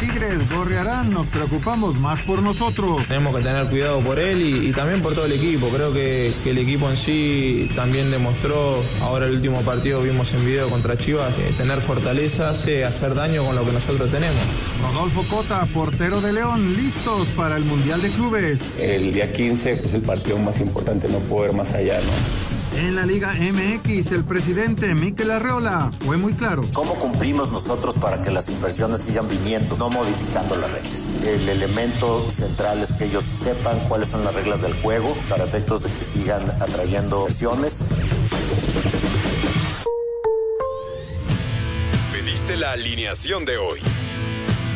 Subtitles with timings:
[0.00, 3.04] Tigres gorrearán, nos preocupamos más por nosotros.
[3.08, 5.68] Tenemos que tener cuidado por él y, también por todo el equipo.
[5.68, 10.68] Creo que, el equipo en sí también demostró, ahora el último partido vimos en video
[10.70, 14.38] contra Chivas, eh, tener fortalezas, eh, hacer daño con lo que nosotros tenemos.
[14.82, 18.60] Rodolfo Cota, portero de León, listos para el Mundial de Clubes.
[18.78, 22.57] El día 15 es el partido más importante, no puedo ver más allá, ¿no?
[22.78, 26.62] En la Liga MX, el presidente Miquel Arreola fue muy claro.
[26.72, 31.10] ¿Cómo cumplimos nosotros para que las inversiones sigan viniendo, no modificando las reglas?
[31.26, 35.82] El elemento central es que ellos sepan cuáles son las reglas del juego para efectos
[35.82, 37.88] de que sigan atrayendo inversiones.
[42.12, 43.80] Pediste la alineación de hoy.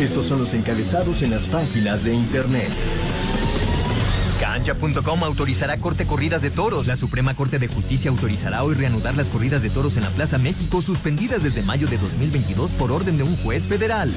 [0.00, 2.68] Estos son los encabezados en las páginas de internet.
[4.38, 6.86] Cancha.com autorizará corte corridas de toros.
[6.86, 10.38] La Suprema Corte de Justicia autorizará hoy reanudar las corridas de toros en la Plaza
[10.38, 14.12] México suspendidas desde mayo de 2022 por orden de un juez federal.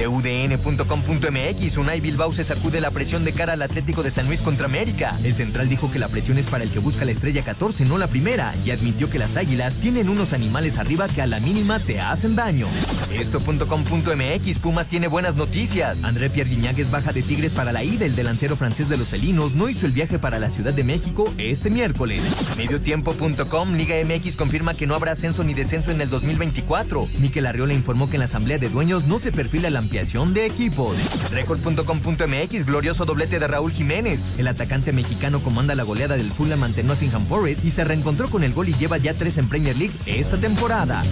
[0.00, 4.66] UDN.com.mx Unai Bilbao se sacude la presión de cara al Atlético de San Luis contra
[4.66, 5.16] América.
[5.22, 7.98] El central dijo que la presión es para el que busca la estrella 14, no
[7.98, 11.78] la primera, y admitió que las águilas tienen unos animales arriba que a la mínima
[11.78, 12.66] te hacen daño.
[13.12, 15.98] Esto.com.mx Pumas tiene buenas noticias.
[16.02, 18.04] André Pierre Guiñagues baja de Tigres para la ida.
[18.04, 21.32] El delantero francés de los felinos no hizo el viaje para la Ciudad de México
[21.38, 22.22] este miércoles.
[22.56, 27.08] Mediotiempo.com, Liga MX confirma que no habrá ascenso ni descenso en el 2024.
[27.20, 30.46] Miquel Arriola informó que en la Asamblea de Dueños no se perfila la ampliación de
[30.46, 30.96] equipos.
[31.30, 34.20] Record.com.mx, glorioso doblete de Raúl Jiménez.
[34.38, 38.44] El atacante mexicano comanda la goleada del Fulham ante Nottingham Forest y se reencontró con
[38.44, 41.02] el gol y lleva ya tres en Premier League esta temporada.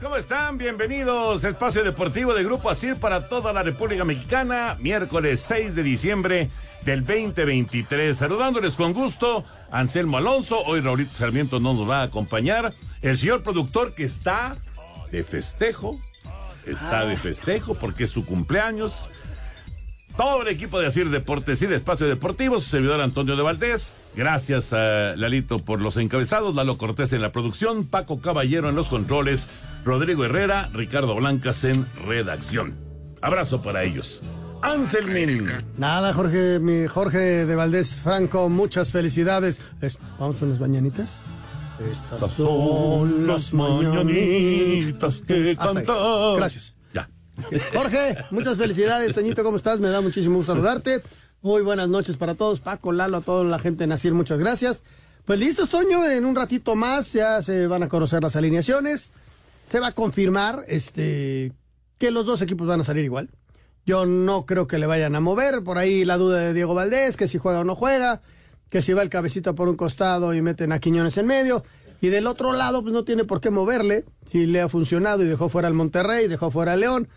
[0.00, 0.58] ¿Cómo están?
[0.58, 1.42] Bienvenidos.
[1.42, 4.76] Espacio Deportivo de Grupo ASIR para toda la República Mexicana.
[4.78, 6.50] Miércoles 6 de diciembre
[6.84, 8.16] del 2023.
[8.16, 10.60] Saludándoles con gusto, Anselmo Alonso.
[10.66, 12.72] Hoy Raulito Sarmiento no nos va a acompañar.
[13.02, 14.56] El señor productor que está
[15.10, 16.00] de festejo.
[16.64, 19.10] Está de festejo porque es su cumpleaños.
[20.20, 23.94] Todo el equipo de Asir Deportes y de Espacio Deportivo, su servidor Antonio de Valdés.
[24.14, 28.90] Gracias a Lalito por los encabezados, Lalo Cortés en la producción, Paco Caballero en los
[28.90, 29.48] controles,
[29.82, 32.76] Rodrigo Herrera, Ricardo Blancas en redacción.
[33.22, 34.20] Abrazo para ellos.
[34.60, 35.52] Anselmin.
[35.78, 39.62] Nada, Jorge, mi Jorge de Valdés Franco, muchas felicidades.
[40.18, 41.18] Vamos a unas mañanitas.
[41.90, 45.86] Estas son las mañanitas que cantan.
[46.36, 46.74] Gracias.
[47.72, 49.80] Jorge, muchas felicidades, Toñito, ¿cómo estás?
[49.80, 51.02] Me da muchísimo gusto saludarte.
[51.42, 54.82] Muy buenas noches para todos, Paco, Lalo, a toda la gente de Nacir, muchas gracias.
[55.24, 59.10] Pues listo, Toño, en un ratito más ya se van a conocer las alineaciones.
[59.66, 61.52] Se va a confirmar este,
[61.98, 63.30] que los dos equipos van a salir igual.
[63.86, 65.62] Yo no creo que le vayan a mover.
[65.62, 68.20] Por ahí la duda de Diego Valdés, que si juega o no juega,
[68.68, 71.64] que si va el cabecito por un costado y meten a Quiñones en medio.
[72.00, 74.04] Y del otro lado, pues no tiene por qué moverle.
[74.26, 77.08] Si le ha funcionado y dejó fuera al Monterrey, dejó fuera al León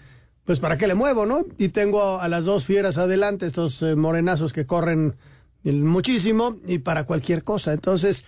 [0.45, 1.45] pues para qué le muevo, ¿no?
[1.57, 5.15] Y tengo a las dos fieras adelante, estos eh, morenazos que corren
[5.63, 7.71] muchísimo y para cualquier cosa.
[7.71, 8.25] Entonces,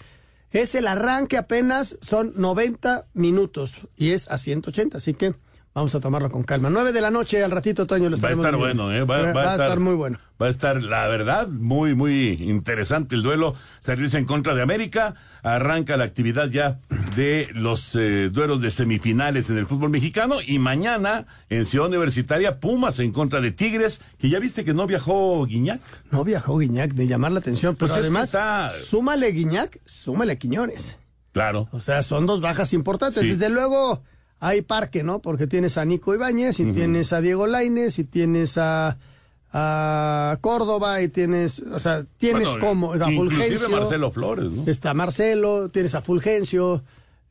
[0.52, 5.34] es el arranque apenas, son 90 minutos y es a 180, así que
[5.76, 6.70] Vamos a tomarlo con calma.
[6.70, 8.10] Nueve de la noche, al ratito, Toño.
[8.10, 9.04] va a estar bueno, ¿eh?
[9.04, 10.20] Va, a, estar, muy bueno.
[10.42, 13.56] Va a estar, la verdad, muy, muy interesante el duelo.
[13.82, 15.16] Servirse en contra de América.
[15.44, 16.80] Arranca la actividad ya
[17.18, 20.38] de los eh, duelos de semifinales en el fútbol mexicano.
[20.48, 24.00] Y mañana, en Ciudad Universitaria, Pumas en contra de Tigres.
[24.18, 25.82] Que ya viste que no viajó Guiñac.
[26.10, 27.76] No viajó Guiñac, de llamar la atención.
[27.76, 28.34] Pero pues además,
[28.74, 31.00] súmale Guiñac, súmale Quiñones.
[31.34, 31.68] Claro.
[31.74, 33.24] O sea, son dos bajas importantes.
[33.24, 34.02] Desde luego
[34.40, 35.20] hay parque, ¿no?
[35.20, 38.98] Porque tienes a Nico Ibáñez, y tienes a Diego Laines, y tienes a,
[39.52, 43.70] a Córdoba, y tienes, o sea, tienes como a Fulgencio.
[43.70, 44.70] Marcelo Flores, ¿no?
[44.70, 46.84] Está Marcelo, tienes a Fulgencio,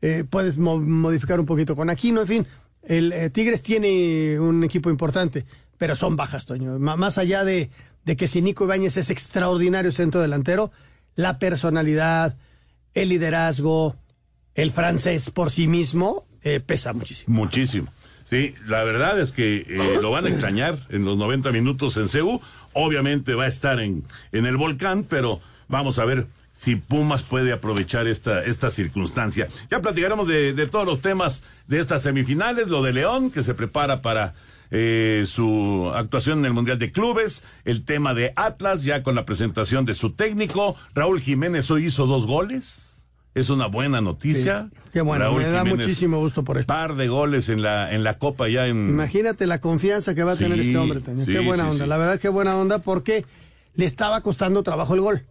[0.03, 2.47] eh, puedes modificar un poquito con Aquino, en fin.
[2.83, 5.45] el eh, Tigres tiene un equipo importante,
[5.79, 6.77] pero son bajas, Toño.
[6.77, 7.71] M- más allá de,
[8.05, 10.71] de que si Nico Ibáñez es extraordinario centro delantero,
[11.17, 12.37] la personalidad,
[12.95, 13.97] el liderazgo,
[14.55, 17.35] el francés por sí mismo, eh, pesa muchísimo.
[17.35, 17.93] Muchísimo.
[18.25, 22.09] Sí, la verdad es que eh, lo van a extrañar en los 90 minutos en
[22.09, 22.41] CEU.
[22.73, 27.53] Obviamente va a estar en, en el volcán, pero vamos a ver si Pumas puede
[27.53, 29.49] aprovechar esta, esta circunstancia.
[29.71, 33.53] Ya platicaremos de, de todos los temas de estas semifinales, lo de León, que se
[33.55, 34.35] prepara para
[34.71, 39.25] eh, su actuación en el Mundial de Clubes, el tema de Atlas, ya con la
[39.25, 40.77] presentación de su técnico.
[40.95, 42.94] Raúl Jiménez hoy hizo dos goles.
[43.35, 44.69] Es una buena noticia.
[44.73, 46.65] Sí, qué bueno, Raúl me da Jiménez, muchísimo gusto por él.
[46.67, 48.89] Par de goles en la, en la Copa ya en...
[48.89, 51.25] Imagínate la confianza que va a tener este hombre, Toño.
[51.25, 51.87] sí, qué buena onda.
[51.87, 53.25] La verdad, qué buena onda porque
[53.75, 55.27] le estaba costando trabajo el gol.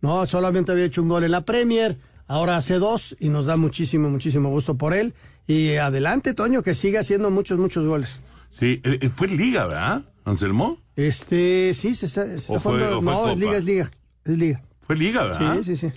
[0.00, 1.96] No, solamente había hecho un gol en la Premier,
[2.26, 5.14] ahora hace dos y nos da muchísimo, muchísimo gusto por él.
[5.46, 8.22] Y adelante, Toño, que siga haciendo muchos, muchos goles.
[8.58, 10.78] Sí, eh, eh, fue Liga, ¿verdad, Anselmo?
[10.96, 13.90] Este, sí, se está, se está ¿O fue- jugando- No, es liga, es liga.
[14.24, 14.62] Es liga.
[14.80, 15.56] Fue Liga, ¿verdad?
[15.62, 15.92] Sí, sí, sí.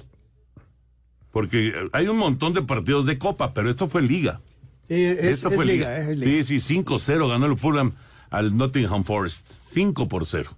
[1.32, 4.42] Porque eh, hay un montón de partidos de Copa, pero esto fue Liga.
[4.88, 6.44] Sí, es, esto es fue liga, eh, es liga.
[6.44, 7.92] Sí, sí, 5-0 ganó el Fulham
[8.32, 9.48] al Nottingham Forest.
[9.72, 10.50] 5 por 0.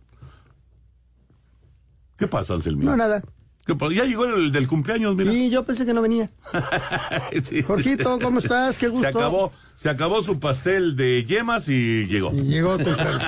[2.18, 2.84] ¿Qué pasa, Anselmo?
[2.84, 3.22] No, nada.
[3.66, 5.32] ¿Qué pa- Ya llegó el del cumpleaños, mira.
[5.32, 6.30] Sí, yo pensé que no venía.
[7.44, 7.62] Sí.
[7.62, 8.78] Jorgito, ¿cómo estás?
[8.78, 9.04] Qué gusto.
[9.04, 12.32] Se acabó, se acabó su pastel de yemas y llegó.
[12.34, 13.20] Y llegó temprano.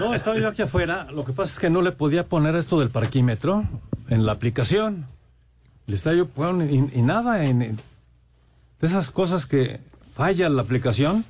[0.00, 1.06] No, estaba yo aquí afuera.
[1.12, 3.64] Lo que pasa es que no le podía poner esto del parquímetro
[4.08, 5.06] en la aplicación.
[5.88, 7.76] Estaba yo poniendo y, nada en, de
[8.86, 9.80] esas cosas que
[10.12, 11.24] falla la aplicación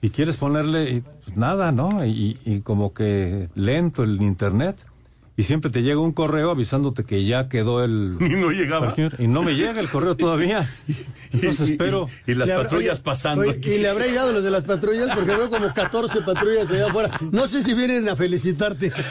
[0.00, 2.04] y quieres ponerle y, pues, nada, ¿no?
[2.04, 4.76] Y como que lento el internet
[5.36, 8.94] y siempre te llega un correo avisándote que ya quedó el Y no llegaba.
[9.18, 10.68] y no me llega el correo todavía.
[11.32, 13.42] Entonces espero Y, las habrá- patrullas oye, pasando.
[13.42, 13.70] oye, aquí.
[13.70, 17.10] y le habrá llegado los de las patrullas porque veo como 14 patrullas allá afuera.
[17.30, 18.92] No sé si vienen a felicitarte.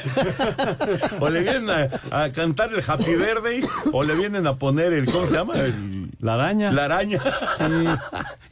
[1.19, 5.05] O le vienen a, a cantar el Happy Birthday o le vienen a poner el,
[5.05, 5.53] ¿cómo se llama?
[5.55, 6.71] El- la araña.
[6.71, 7.19] la araña.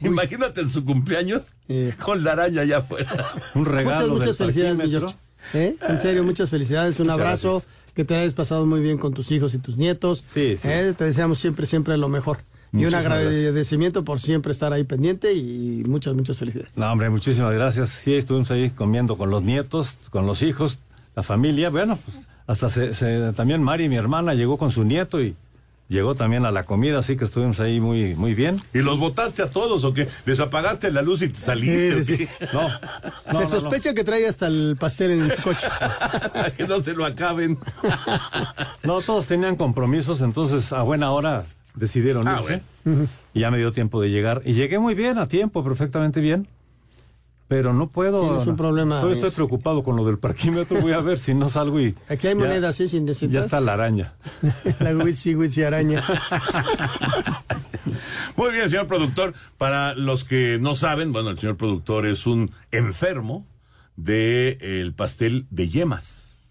[0.00, 1.90] Imagínate en su cumpleaños Sí.
[2.02, 3.08] con la araña allá afuera.
[3.54, 5.14] un regalo muchas, muchas del felicidades.
[5.54, 5.74] ¿Eh?
[5.88, 6.98] En serio, muchas felicidades.
[7.00, 7.50] Un Muchas abrazo.
[7.52, 7.74] gracias.
[7.94, 10.22] Que te hayas pasado muy bien con tus hijos y tus nietos.
[10.32, 10.68] Sí, sí.
[10.68, 10.94] ¿Eh?
[10.96, 12.38] Te deseamos siempre, siempre lo mejor.
[12.72, 16.76] y un agradecimiento por siempre estar ahí pendiente y muchas, muchas felicidades.
[16.76, 17.90] No, hombre, muchísimas gracias.
[17.90, 20.78] Sí, estuvimos ahí comiendo con los nietos, con los hijos,
[21.16, 21.70] la familia.
[21.70, 25.34] Bueno, pues hasta se, se- también Mari, mi hermana, llegó con su nieto y
[25.90, 28.60] llegó también a la comida, así que estuvimos ahí muy, muy bien.
[28.72, 30.08] ¿Y los botaste a todos o qué?
[30.24, 32.28] ¿Les apagaste la luz y te saliste Sí?
[32.52, 35.68] No, no, Se no, sospecha que trae hasta el pastel en su coche.
[36.56, 37.58] que no se lo acaben.
[37.82, 37.90] no.
[38.90, 41.44] No, todos tenían compromisos, entonces a buena hora
[41.74, 42.62] decidieron Ah, irse.
[43.34, 44.42] Y ya me dio tiempo de llegar.
[44.44, 46.48] Y llegué muy bien, a tiempo, perfectamente bien.
[47.50, 48.28] Pero no puedo.
[48.28, 50.80] Tienes un problema, Todavía estoy es- preocupado con lo del parquímetro.
[50.80, 51.96] Voy a ver si no salgo y.
[52.08, 53.32] Aquí hay monedas, sí, si necesitas.
[53.32, 54.12] Ya está la araña.
[54.78, 56.00] la Witsi, Witsi araña.
[58.36, 59.34] Muy bien, señor productor.
[59.58, 63.44] Para los que no saben, bueno, el señor productor es un enfermo
[63.96, 66.44] del el pastel de yemas.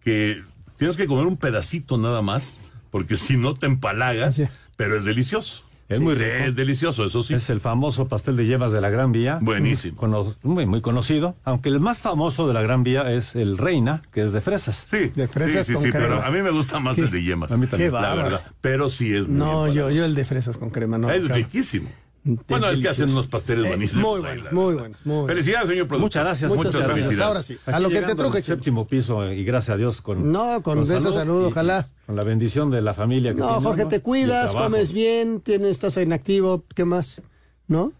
[0.00, 0.40] Que
[0.78, 4.42] tienes que comer un pedacito nada más, porque si no te empalagas,
[4.76, 5.64] pero es delicioso.
[5.90, 6.30] Es muy rico.
[6.46, 7.34] Es delicioso, eso sí.
[7.34, 9.38] Es el famoso pastel de yemas de la Gran Vía.
[9.42, 9.96] Buenísimo.
[9.96, 11.34] Cono- muy, muy conocido.
[11.44, 14.86] Aunque el más famoso de la Gran Vía es el Reina, que es de fresas.
[14.90, 16.06] Sí, De fresas sí, sí, con sí, crema.
[16.06, 17.50] pero a mí me gusta más el de yemas.
[17.52, 17.90] A mí también.
[17.90, 18.42] Qué la verdad.
[18.60, 21.10] Pero sí es muy No, yo, yo el de fresas con crema, no.
[21.10, 21.34] Es claro.
[21.34, 21.88] riquísimo.
[22.22, 24.10] Bueno, es que hacen unos pasteles Eh, buenísimos.
[24.12, 24.80] muy buenos, muy verdad.
[24.80, 25.28] buenos, muy buenos.
[25.30, 26.00] Felicidades, señor productor.
[26.04, 26.50] Muchas gracias.
[26.50, 26.94] Muchas Muchas gracias.
[27.06, 27.28] felicidades.
[27.28, 30.30] Ahora sí, a Aquí lo que te truje, séptimo piso y gracias a Dios con
[30.30, 31.88] No, con esa salud, y- ojalá.
[32.02, 35.40] y Con la bendición de la familia que No, tiene Jorge, te cuidas, comes bien,
[35.40, 37.22] tienes, estás inactivo, ¿qué más?
[37.68, 37.92] ¿No?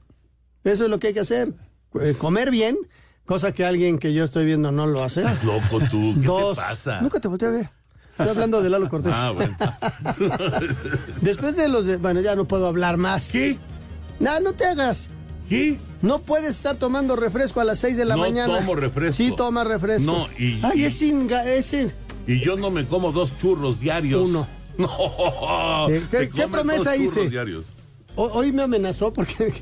[0.65, 1.55] Eso es lo que hay que hacer.
[2.01, 2.77] Eh, comer bien,
[3.25, 5.21] cosa que alguien que yo estoy viendo no lo hace.
[5.21, 6.15] Estás loco tú.
[6.21, 6.57] ¿Qué Dos.
[6.59, 7.01] te pasa?
[7.01, 7.71] Nunca te volteé a ver.
[8.11, 9.13] Estoy hablando de Lalo Cortés.
[9.15, 9.57] Ah, bueno.
[11.23, 11.97] Después de los de.
[11.97, 13.31] Bueno, ya no puedo hablar más.
[13.33, 13.57] ¿Qué?
[14.21, 15.09] No, no te hagas.
[15.49, 15.79] ¿Qué?
[16.03, 18.59] No puedes estar tomando refresco a las 6 de la No mañana.
[18.61, 19.17] tomo refresco.
[19.17, 20.07] Sí, toma refresco.
[20.13, 21.29] No, y- Ay, y- es sin.
[21.29, 21.75] ga- Es
[22.27, 24.29] Y yo no me como dos churros diarios.
[24.31, 24.47] Uno.
[24.79, 25.89] No.
[26.11, 27.29] ¿Qué- qué promesa dos hice?
[27.29, 27.65] diarios.
[28.17, 29.53] Hoy me amenazó porque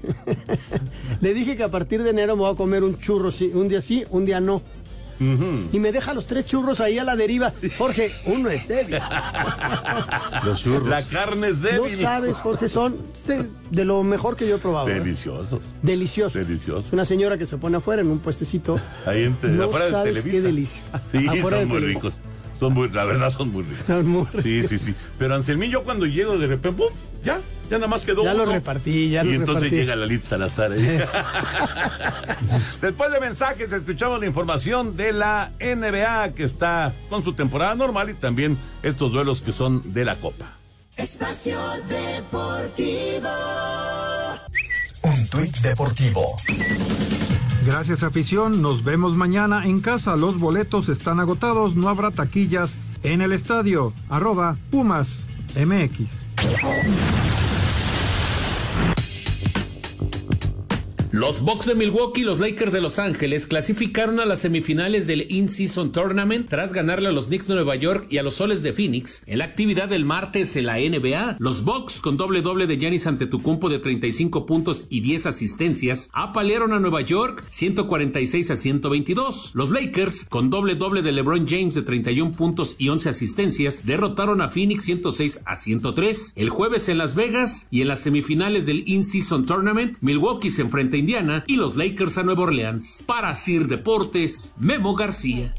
[1.20, 3.68] le dije que a partir de enero me voy a comer un churro, sí, un
[3.68, 4.62] día sí, un día no.
[5.20, 7.52] Y me deja los tres churros ahí a la deriva.
[7.76, 8.98] Jorge, uno es débil.
[10.44, 10.88] Los churros.
[10.88, 11.96] La carne es No débil.
[11.96, 12.96] sabes, Jorge, son
[13.70, 14.88] de, lo mejor que yo he probado.
[14.88, 14.94] ¿eh?
[15.00, 15.62] Deliciosos.
[15.82, 16.38] Delicioso.
[16.38, 16.90] Delicioso.
[16.92, 18.80] Una señora que se pone afuera en un puestecito.
[19.06, 20.30] Ahí en, No afuera de sabes Televisa.
[20.30, 20.82] qué delicia.
[21.10, 21.98] Sí, Afuera de son muy Televisa.
[22.00, 22.18] ricos.
[22.58, 23.86] Son muy, la verdad son muy ricos.
[23.86, 24.94] Son muy Sí, sí, sí.
[25.18, 26.92] Pero Anselmín, yo cuando llego de repente, ¡pum!
[27.24, 29.76] ya, Ya nada más quedó Ya lo repartí, ya Y lo entonces repartí.
[29.76, 30.72] llega Lalit Salazar.
[30.72, 30.80] ahí.
[32.80, 38.10] Después de mensajes, escuchamos la información de la NBA que está con su temporada normal
[38.10, 40.46] y también estos duelos que son de la Copa.
[40.96, 41.58] Espacio
[41.88, 43.28] Deportivo.
[45.02, 46.26] Un tuit deportivo.
[47.64, 50.16] Gracias afición, nos vemos mañana en casa.
[50.16, 53.92] Los boletos están agotados, no habrá taquillas en el estadio.
[54.08, 56.26] Arroba Pumas MX.
[61.10, 65.24] Los Bucks de Milwaukee y los Lakers de Los Ángeles clasificaron a las semifinales del
[65.30, 68.74] In-Season Tournament tras ganarle a los Knicks de Nueva York y a los Soles de
[68.74, 71.36] Phoenix en la actividad del martes en la NBA.
[71.38, 76.74] Los Bucks, con doble doble de Giannis Antetokounmpo de 35 puntos y 10 asistencias, apalearon
[76.74, 79.52] a Nueva York 146 a 122.
[79.54, 84.42] Los Lakers, con doble doble de LeBron James de 31 puntos y 11 asistencias, derrotaron
[84.42, 86.34] a Phoenix 106 a 103.
[86.36, 90.96] El jueves en Las Vegas y en las semifinales del In-Season Tournament, Milwaukee se enfrenta
[90.96, 93.04] a Indiana y los Lakers a Nueva Orleans.
[93.06, 95.52] Para Sir Deportes, Memo García.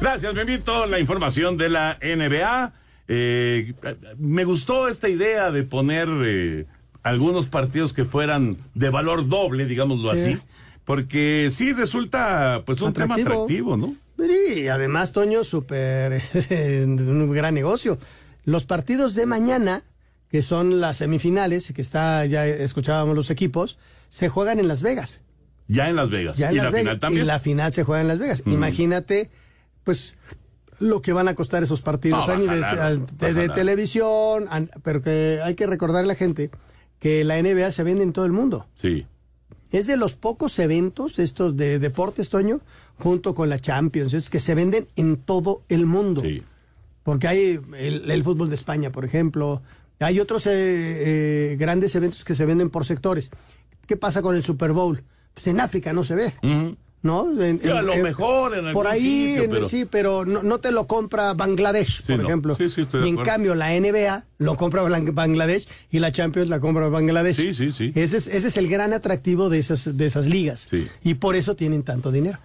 [0.00, 2.72] Gracias, me invito la información de la NBA.
[3.08, 3.74] Eh,
[4.18, 6.66] me gustó esta idea de poner eh,
[7.02, 10.32] algunos partidos que fueran de valor doble, digámoslo Sí.
[10.32, 10.38] así,
[10.84, 13.94] porque sí resulta pues un tema atractivo, ¿no?
[14.18, 16.20] Y además, Toño, súper
[16.84, 17.98] un gran negocio.
[18.44, 19.82] Los partidos de mañana,
[20.32, 23.76] que son las semifinales, que está, ya escuchábamos los equipos,
[24.08, 25.20] se juegan en Las Vegas.
[25.68, 26.38] Ya en Las Vegas.
[26.38, 26.82] Ya en y Las la Vegas.
[26.84, 27.24] final también.
[27.24, 28.42] Y la final se juega en Las Vegas.
[28.46, 28.52] Mm.
[28.52, 29.30] Imagínate,
[29.84, 30.16] pues,
[30.78, 32.62] lo que van a costar esos partidos No, a nivel
[33.18, 34.48] de, televisión,
[34.82, 36.50] pero que hay que recordarle a la gente
[36.98, 38.66] que la NBA se vende en todo el mundo.
[38.74, 39.06] Sí.
[39.70, 42.62] Es de los pocos eventos estos de deportes, Toño,
[42.96, 46.22] junto con la Champions, es que se venden en todo el mundo.
[47.02, 49.60] Porque hay el, el fútbol de España, por ejemplo.
[50.00, 53.30] Hay otros eh, eh, grandes eventos que se venden por sectores.
[53.86, 55.02] ¿Qué pasa con el Super Bowl?
[55.34, 56.34] Pues en África no se ve.
[57.02, 57.28] ¿No?
[57.42, 60.44] En- Sí, a lo en- mejor en Por ahí, sitio, en- pero- sí, pero no,
[60.44, 62.22] no te lo compra Bangladesh, por no.
[62.28, 62.56] ejemplo.
[62.56, 63.32] Sí, sí, estoy de y en acuerdo.
[63.32, 67.34] cambio la NBA lo compra Bangladesh y la Champions la compra Bangladesh.
[67.36, 67.90] Sí, sí, sí.
[67.96, 70.68] Ese es, ese es el gran atractivo de esas, de esas ligas.
[71.02, 72.38] Y por eso tienen tanto dinero.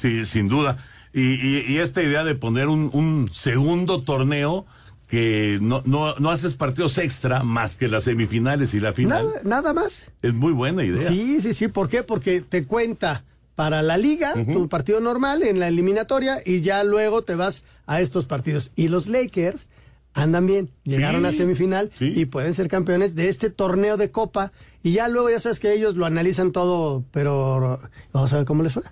[0.00, 0.76] Sí, sin duda.
[1.12, 4.66] Y, y- y esta idea de poner un, un segundo torneo
[5.10, 9.26] que no, no, no haces partidos extra más que las semifinales y la final.
[9.26, 10.12] Nada, nada más.
[10.22, 11.08] Es muy buena idea.
[11.08, 11.66] Sí, sí, sí.
[11.66, 12.04] ¿Por qué?
[12.04, 13.24] Porque te cuenta
[13.56, 18.00] para la liga, tu partido normal en la eliminatoria, y ya luego te vas a
[18.00, 18.72] estos partidos.
[18.76, 19.68] Y los Lakers
[20.14, 24.52] andan bien, llegaron a semifinal y pueden ser campeones de este torneo de copa.
[24.82, 27.80] Y ya luego ya sabes que ellos lo analizan todo, pero
[28.12, 28.84] vamos a ver cómo les fue.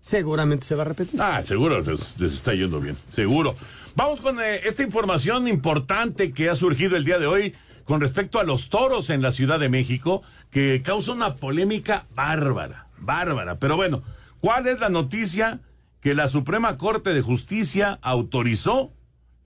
[0.00, 1.20] Seguramente se va a repetir.
[1.20, 3.54] Ah, seguro les, les está yendo bien, seguro.
[4.02, 7.54] Vamos con eh, esta información importante que ha surgido el día de hoy
[7.84, 12.86] con respecto a los toros en la Ciudad de México, que causa una polémica bárbara,
[12.96, 13.58] bárbara.
[13.58, 14.02] Pero bueno,
[14.40, 15.60] ¿cuál es la noticia?
[16.00, 18.90] Que la Suprema Corte de Justicia autorizó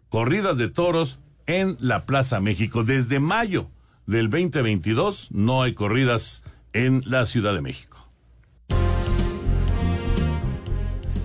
[0.08, 2.84] corridas de toros en la Plaza México.
[2.84, 3.72] Desde mayo
[4.06, 8.03] del 2022 no hay corridas en la Ciudad de México.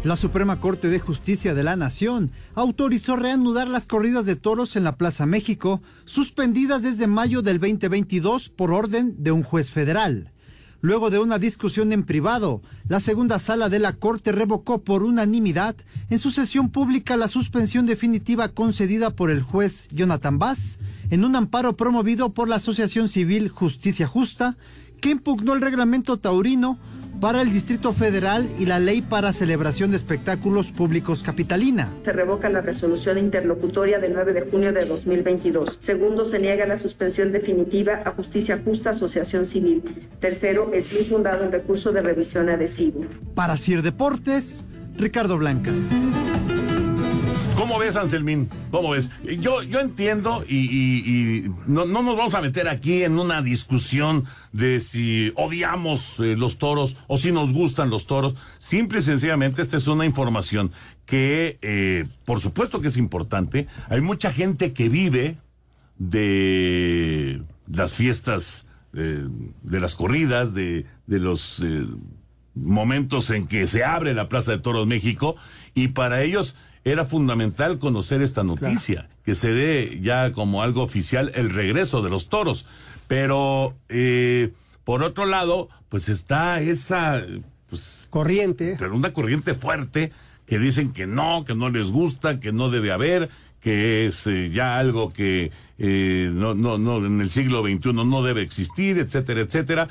[0.06, 4.86] La Suprema Corte de Justicia de la Nación autorizó reanudar las corridas de toros en
[4.86, 10.32] la Plaza México, suspendidas desde mayo del 2022 por orden de un juez federal.
[10.80, 15.76] Luego de una discusión en privado, la segunda sala de la Corte revocó por unanimidad
[16.10, 20.80] en su sesión pública la suspensión definitiva concedida por el juez Jonathan Bass
[21.10, 24.56] en un amparo promovido por la Asociación Civil Justicia Justa,
[25.02, 26.80] que impugnó el reglamento taurino
[27.20, 31.90] para el Distrito Federal y la Ley para Celebración de Espectáculos Públicos Capitalina.
[32.04, 35.78] Se revoca la resolución interlocutoria del 9 de junio de 2022.
[35.80, 39.84] Segundo, se niega la suspensión definitiva a Justicia Justa Asociación Civil.
[40.20, 43.06] Tercero, es infundado el recurso de revisión adhesivo.
[43.36, 44.66] Para Cir Deportes,
[44.98, 45.90] Ricardo Blancas.
[47.60, 48.50] ¿Cómo ves, Anselmín?
[48.72, 49.10] ¿Cómo ves?
[49.42, 54.24] Yo, yo entiendo y, no, no nos vamos a meter aquí en una discusión
[54.54, 58.36] de si odiamos eh, los toros o si nos gustan los toros.
[58.60, 60.72] Simple y sencillamente, esta es una información
[61.06, 63.68] que, eh, por supuesto que es importante.
[63.90, 65.36] Hay mucha gente que vive
[65.98, 69.28] de las fiestas, eh,
[69.64, 71.62] de las corridas, de, de los
[72.56, 75.36] momentos en que se abre la Plaza de Toros México
[75.74, 81.32] y para ellos era fundamental conocer esta noticia, que se dé ya como algo oficial
[81.36, 82.66] el regreso de los toros.
[83.08, 84.52] Pero, eh,
[84.84, 87.24] por otro lado, pues está esa
[87.70, 88.76] pues, corriente.
[88.78, 90.12] Pero una corriente fuerte
[90.46, 93.30] que dicen que no, que no les gusta, que no debe haber,
[93.62, 98.24] que es eh, ya algo que eh, no, no, no, en el siglo XXI no
[98.24, 99.90] debe existir, etcétera, etcétera.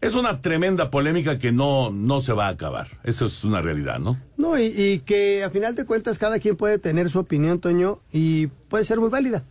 [0.00, 2.86] Es una tremenda polémica que no, no se va a acabar.
[3.04, 4.20] Eso es una realidad, ¿no?
[4.36, 7.98] No, y, y que a final de cuentas cada quien puede tener su opinión, Toño,
[8.12, 9.42] y puede ser muy válida.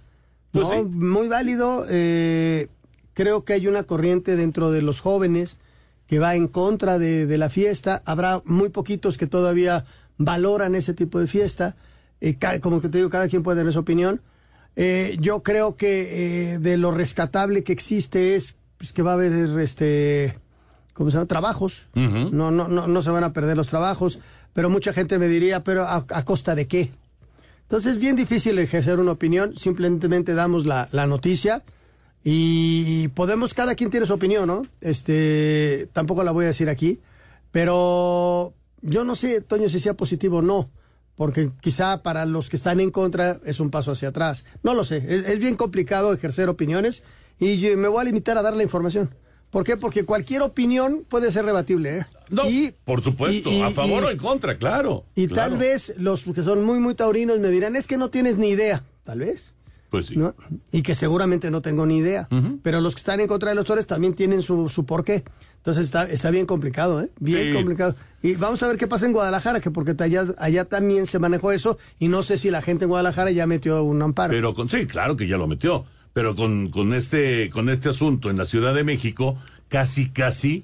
[0.52, 0.84] Pues ¿no?
[0.86, 1.86] Muy válido.
[1.90, 2.68] eh,
[3.14, 5.60] creo que hay una corriente dentro de los jóvenes
[6.08, 8.02] que va en contra de, de la fiesta.
[8.06, 9.84] Habrá muy poquitos que todavía
[10.18, 11.76] valoran ese tipo de fiesta.
[12.22, 14.22] Eh, como que te digo, cada quien puede tener su opinión.
[14.78, 19.14] Eh, yo creo que eh, de lo rescatable que existe es pues, que va a
[19.16, 20.36] haber este
[20.94, 21.28] ¿cómo se llama?
[21.28, 21.88] trabajos.
[21.94, 24.20] no, no, no, no se van a perder los trabajos,
[24.54, 26.92] pero mucha gente me diría, pero ¿a, a costa de qué?
[27.62, 31.64] Entonces es bien difícil ejercer una opinión, simplemente damos la, la noticia
[32.24, 34.66] y podemos, cada quien tiene su opinión, ¿no?
[34.82, 37.00] Este, tampoco la voy a decir aquí,
[37.52, 40.70] pero yo no sé, Toño, si sea positivo o no,
[41.18, 44.46] porque quizá para los que están en contra es un paso hacia atrás.
[44.64, 47.04] No lo sé, es, es bien complicado ejercer opiniones
[47.40, 49.10] y yo me voy a limitar a dar la información.
[49.50, 49.78] ¿Por qué?
[49.78, 52.06] Porque cualquier opinión puede ser rebatible, ¿eh?
[52.30, 55.06] No, Y- por supuesto, y- y- a favor o en contra, claro.
[55.16, 55.52] y claro.
[55.52, 58.50] tal vez los que son muy, muy taurinos me dirán, es que no tienes ni
[58.50, 58.84] idea.
[59.04, 59.54] Tal vez.
[59.90, 60.18] Pues sí.
[60.18, 60.36] ¿no?
[60.74, 62.28] Y que seguramente no tengo ni idea.
[62.62, 65.24] Pero los que están en contra de los toros también tienen su, su porqué.
[65.58, 67.10] Entonces está, está bien complicado, ¿eh?
[67.20, 67.54] Bien Sí.
[67.54, 67.96] complicado.
[68.24, 71.52] Y vamos a ver qué pasa en Guadalajara, que porque allá, allá también se manejó
[71.52, 71.78] eso.
[72.00, 74.32] Y no sé si la gente en Guadalajara ya metió un amparo.
[74.32, 75.86] Pero con, sí, claro que ya lo metió.
[76.14, 79.38] Pero con, con este, con este asunto en la Ciudad de México,
[79.68, 80.64] casi, casi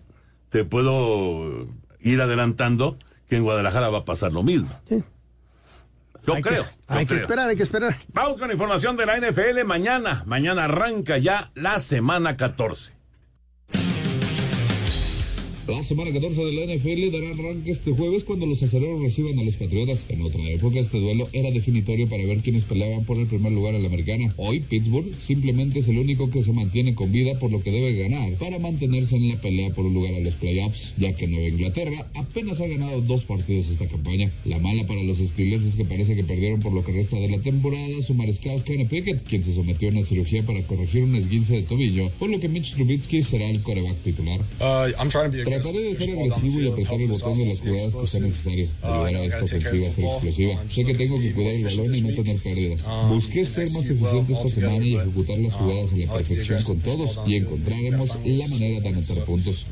[0.49, 1.67] te puedo
[1.99, 2.97] ir adelantando
[3.27, 4.69] que en Guadalajara va a pasar lo mismo.
[4.87, 5.03] Sí.
[6.25, 6.63] Yo Hay que- creo.
[6.63, 7.95] yo hay que esperar, hay que esperar.
[8.13, 10.23] Vamos con información de la NFL mañana.
[10.25, 12.93] Mañana arranca ya la semana 14.
[15.65, 19.43] La semana 14 de la NFL dará arranque este jueves cuando los aceleros reciban a
[19.43, 20.07] los Patriotas.
[20.09, 23.73] En otra época este duelo era definitorio para ver quiénes peleaban por el primer lugar
[23.73, 24.33] en la americana.
[24.35, 27.93] Hoy Pittsburgh simplemente es el único que se mantiene con vida por lo que debe
[27.93, 31.47] ganar para mantenerse en la pelea por un lugar a los playoffs, ya que Nueva
[31.47, 34.33] Inglaterra apenas ha ganado dos partidos esta campaña.
[34.43, 37.29] La mala para los Steelers es que parece que perdieron por lo que resta de
[37.29, 41.15] la temporada su mariscal Kenny Pickett, quien se sometió a una cirugía para corregir un
[41.15, 44.41] esguince de tobillo, por lo que Mitch Trubisky será el coreback titular.
[45.53, 49.15] Trataré de ser agresivo y apretar el botón de las jugadas que sea necesario, ayudar
[49.15, 50.63] a esta ofensiva a ser explosiva.
[50.67, 52.87] Sé que tengo que cuidar el balón y no tener pérdidas.
[53.09, 57.19] Busqué ser más eficiente esta semana y ejecutar las jugadas a la perfección con todos
[57.27, 59.65] y encontraremos la manera de anotar puntos.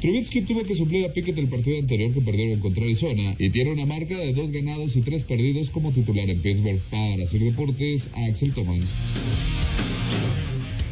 [0.00, 3.72] Trubisky tuvo que suplir a Pickett el partido anterior que perdieron contra Arizona y tiene
[3.72, 6.80] una marca de dos ganados y tres perdidos como titular en Pittsburgh.
[6.90, 8.80] Para hacer deportes, Axel Tomán.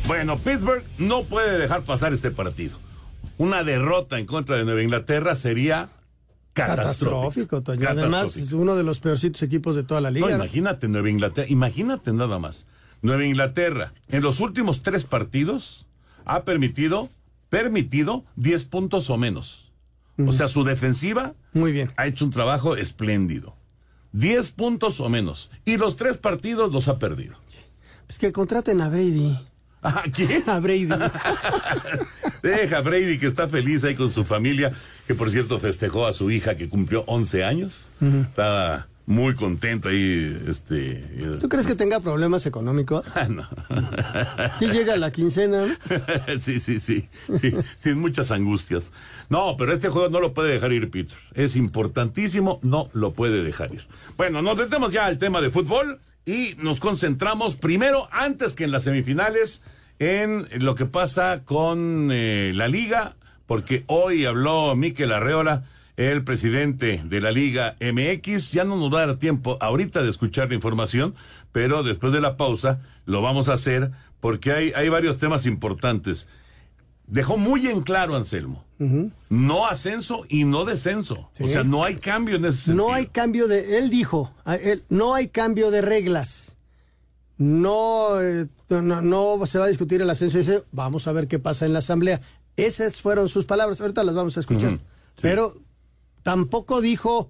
[0.07, 2.77] Bueno, Pittsburgh no puede dejar pasar este partido.
[3.39, 5.89] Una derrota en contra de Nueva Inglaterra sería
[6.53, 7.11] catastrófico.
[7.11, 7.89] Catastrófico, Toño.
[7.89, 10.29] Además, es uno de los peorcitos equipos de toda la liga.
[10.29, 12.67] No, imagínate Nueva Inglaterra, imagínate nada más.
[13.01, 15.87] Nueva Inglaterra, en los últimos tres partidos,
[16.25, 17.09] ha permitido,
[17.49, 19.73] permitido 10 puntos o menos.
[20.25, 21.91] O sea, su defensiva Muy bien.
[21.97, 23.57] ha hecho un trabajo espléndido.
[24.13, 25.51] 10 puntos o menos.
[25.65, 27.37] Y los tres partidos los ha perdido.
[28.07, 29.37] Pues que contraten a Brady.
[29.83, 30.43] ¿A quién?
[30.49, 30.89] A Brady.
[32.43, 34.73] Deja a Brady que está feliz ahí con su familia,
[35.07, 37.93] que por cierto festejó a su hija que cumplió 11 años.
[38.01, 38.19] Ujú.
[38.23, 40.93] Estaba muy contento ahí, este...
[40.93, 43.05] eh, ¿Tú crees que tenga problemas económicos?
[43.15, 43.49] Ah, no.
[44.59, 45.77] Si llega la quincena.
[46.41, 47.09] sí, sí, sí,
[47.41, 48.91] sí, sin muchas angustias.
[49.29, 51.17] No, pero este juego no lo puede dejar ir Peter.
[51.35, 53.83] Es importantísimo, no lo puede dejar ir.
[54.17, 58.71] Bueno, nos metemos ya al tema de fútbol y nos concentramos primero, antes que en
[58.71, 59.63] las semifinales,
[59.99, 65.65] en lo que pasa con eh, la liga, porque hoy habló Miquel Arreola,
[65.97, 68.53] el presidente de la Liga MX.
[68.53, 71.15] Ya no nos va a dar tiempo ahorita de escuchar la información,
[71.53, 76.29] pero después de la pausa lo vamos a hacer porque hay, hay varios temas importantes.
[77.13, 78.65] Dejó muy en claro Anselmo,
[79.29, 81.29] no ascenso y no descenso.
[81.35, 81.45] Sí.
[81.45, 82.87] O sea, no hay cambio en ese sentido.
[82.87, 83.77] No hay cambio de.
[83.77, 86.57] Él dijo, él, no hay cambio de reglas.
[87.37, 90.39] No, eh, no, no se va a discutir el ascenso.
[90.39, 92.23] Dice, vamos a ver qué pasa en la asamblea.
[92.57, 93.83] Esas fueron sus palabras.
[93.83, 94.81] Ahorita las vamos a escuchar.
[95.21, 95.61] Pero
[96.23, 97.29] tampoco dijo.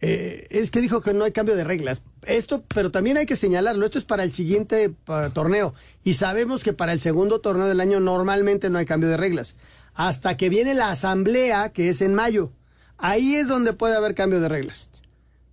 [0.00, 2.02] Eh, es que dijo que no hay cambio de reglas.
[2.22, 3.84] Esto, pero también hay que señalarlo.
[3.84, 4.94] Esto es para el siguiente
[5.34, 5.74] torneo.
[6.04, 9.56] Y sabemos que para el segundo torneo del año normalmente no hay cambio de reglas.
[9.94, 12.52] Hasta que viene la asamblea, que es en mayo.
[12.96, 14.90] Ahí es donde puede haber cambio de reglas.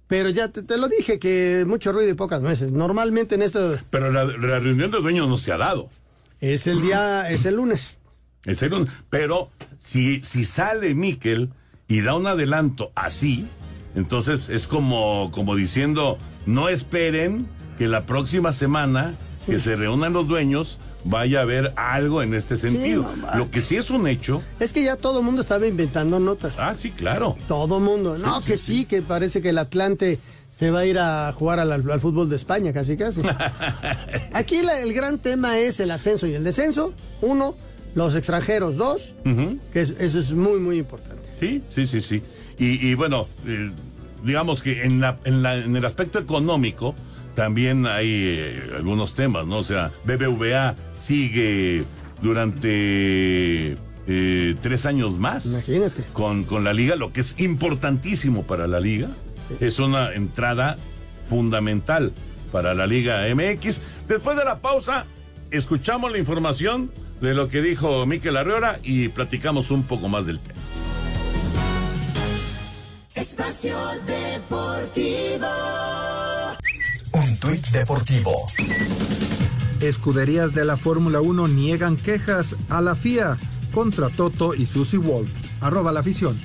[0.08, 2.72] Pero ya te, te lo dije, que mucho ruido y pocas nueces.
[2.72, 5.90] Normalmente en esto Pero la, la reunión de dueños no se ha dado.
[6.40, 8.00] es el día, es el lunes.
[8.44, 11.50] En serio, pero si, si sale Miquel
[11.88, 13.48] y da un adelanto así,
[13.96, 20.28] entonces es como, como diciendo, no esperen que la próxima semana que se reúnan los
[20.28, 23.06] dueños vaya a haber algo en este sentido.
[23.36, 24.42] Lo que sí es un hecho.
[24.60, 26.54] Es que ya todo el mundo estaba inventando notas.
[26.58, 27.38] Ah, sí, claro.
[27.48, 28.18] Todo mundo.
[28.18, 31.72] No, que sí, que parece que el Atlante se va a ir a jugar al,
[31.72, 33.22] al fútbol de España, casi casi.
[34.34, 36.94] Aquí la- el gran tema es el ascenso y el descenso.
[37.22, 37.56] Uno,
[37.94, 38.76] los extranjeros.
[38.78, 39.16] Dos,
[39.74, 41.24] que es- eso es muy, muy importante.
[41.40, 42.24] Sí, sí, sí, sí.
[42.58, 43.72] Y, y bueno, eh,
[44.24, 46.96] digamos que en, la, en, la- en el aspecto económico
[47.36, 49.58] también hay eh, algunos temas, ¿no?
[49.58, 51.84] O sea, BBVA sigue
[52.22, 55.46] durante eh, tres años más.
[55.48, 56.04] Imagínate.
[56.14, 59.10] Con, con la liga, lo que es importantísimo para la liga.
[59.60, 60.78] Es una entrada
[61.30, 62.12] fundamental
[62.52, 63.80] para la Liga MX.
[64.08, 65.06] Después de la pausa,
[65.52, 66.90] escuchamos la información
[67.22, 70.55] de lo que dijo Miquel Arreola y platicamos un poco más del tema.
[73.16, 75.48] Espacio Deportivo.
[77.14, 78.36] Un tuit deportivo.
[79.80, 83.38] Escuderías de la Fórmula 1 niegan quejas a la FIA
[83.74, 85.30] contra Toto y Susie Wolf.
[85.62, 86.38] Arroba la afición.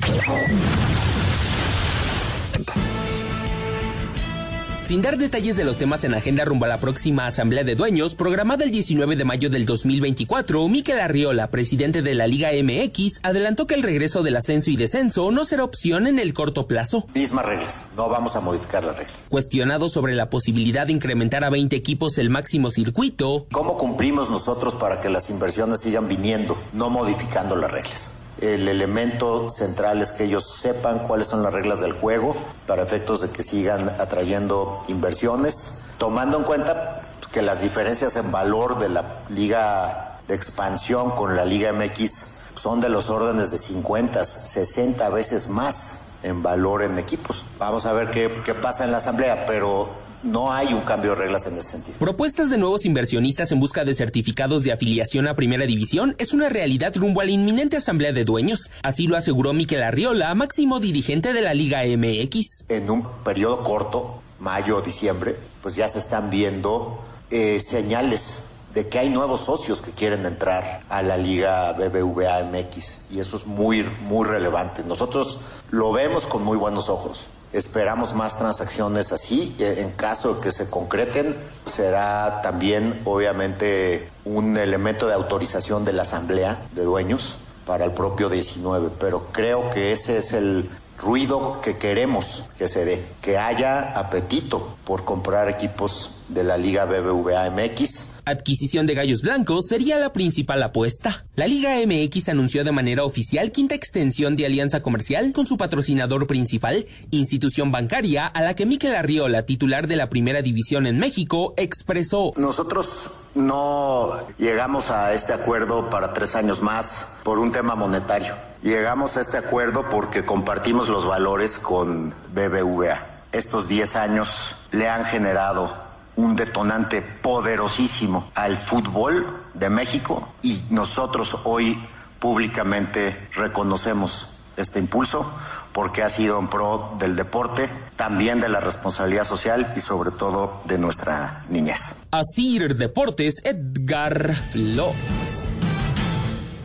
[4.90, 8.16] Sin dar detalles de los temas en agenda rumbo a la próxima Asamblea de Dueños,
[8.16, 13.68] programada el 19 de mayo del 2024, Miquel Arriola, presidente de la Liga MX, adelantó
[13.68, 17.06] que el regreso del ascenso y descenso no será opción en el corto plazo.
[17.14, 19.26] Mismas reglas, no vamos a modificar las reglas.
[19.28, 24.74] Cuestionado sobre la posibilidad de incrementar a 20 equipos el máximo circuito, ¿Cómo cumplimos nosotros
[24.74, 28.19] para que las inversiones sigan viniendo, no modificando las reglas?
[28.40, 32.34] El elemento central es que ellos sepan cuáles son las reglas del juego
[32.66, 38.78] para efectos de que sigan atrayendo inversiones, tomando en cuenta que las diferencias en valor
[38.78, 44.24] de la liga de expansión con la liga MX son de los órdenes de 50,
[44.24, 47.44] 60 veces más en valor en equipos.
[47.58, 49.88] Vamos a ver qué, qué pasa en la asamblea, pero
[50.22, 51.98] no hay un cambio de reglas en ese sentido.
[51.98, 56.48] Propuestas de nuevos inversionistas en busca de certificados de afiliación a Primera División es una
[56.48, 58.70] realidad rumbo a la inminente Asamblea de Dueños.
[58.82, 62.66] Así lo aseguró Miquel Arriola, máximo dirigente de la Liga MX.
[62.68, 68.98] En un periodo corto, mayo, diciembre, pues ya se están viendo eh, señales de que
[68.98, 73.84] hay nuevos socios que quieren entrar a la Liga BBVA MX y eso es muy,
[74.02, 74.84] muy relevante.
[74.84, 75.38] Nosotros
[75.70, 77.26] lo vemos con muy buenos ojos.
[77.52, 79.56] Esperamos más transacciones así.
[79.58, 81.36] En caso de que se concreten,
[81.66, 88.28] será también, obviamente, un elemento de autorización de la Asamblea de Dueños para el propio
[88.28, 88.90] 19.
[89.00, 94.76] Pero creo que ese es el ruido que queremos que se dé, que haya apetito
[94.84, 98.09] por comprar equipos de la Liga BBVA MX.
[98.30, 101.24] Adquisición de gallos blancos sería la principal apuesta.
[101.34, 106.26] La Liga MX anunció de manera oficial quinta extensión de alianza comercial con su patrocinador
[106.26, 111.54] principal, institución bancaria a la que Miquel Arriola, titular de la Primera División en México,
[111.56, 112.32] expresó.
[112.36, 118.34] Nosotros no llegamos a este acuerdo para tres años más por un tema monetario.
[118.62, 123.06] Llegamos a este acuerdo porque compartimos los valores con BBVA.
[123.32, 125.89] Estos 10 años le han generado
[126.20, 131.78] un detonante poderosísimo al fútbol de México y nosotros hoy
[132.18, 135.32] públicamente reconocemos este impulso
[135.72, 140.60] porque ha sido en pro del deporte, también de la responsabilidad social y sobre todo
[140.64, 141.94] de nuestra niñez.
[142.10, 145.54] Asir Deportes, Edgar Flores.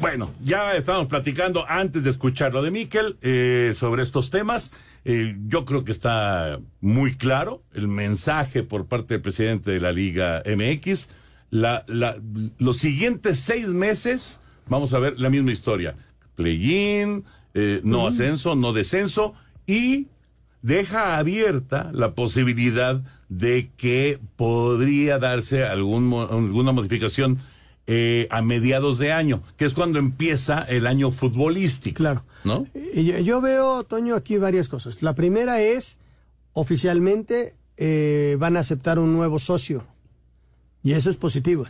[0.01, 4.71] Bueno, ya estamos platicando antes de escuchar lo de Miquel eh, sobre estos temas.
[5.03, 9.91] Eh, yo creo que está muy claro el mensaje por parte del presidente de la
[9.91, 11.09] Liga MX.
[11.49, 12.17] La, la-
[12.59, 15.95] los siguientes seis meses vamos a ver la misma historia.
[16.35, 19.33] Play-in, eh, no ascenso, no descenso
[19.65, 20.07] y
[20.61, 27.39] deja abierta la posibilidad de que podría darse algún, alguna modificación
[27.87, 31.97] eh, a mediados de año, que es cuando empieza el año futbolístico.
[31.97, 32.23] Claro.
[32.43, 32.67] ¿No?
[32.93, 35.01] Y Yo, yo veo, Toño, aquí varias cosas.
[35.01, 35.99] La primera es,
[36.53, 39.85] oficialmente eh, van a aceptar un nuevo socio.
[40.83, 41.65] Y eso es positivo.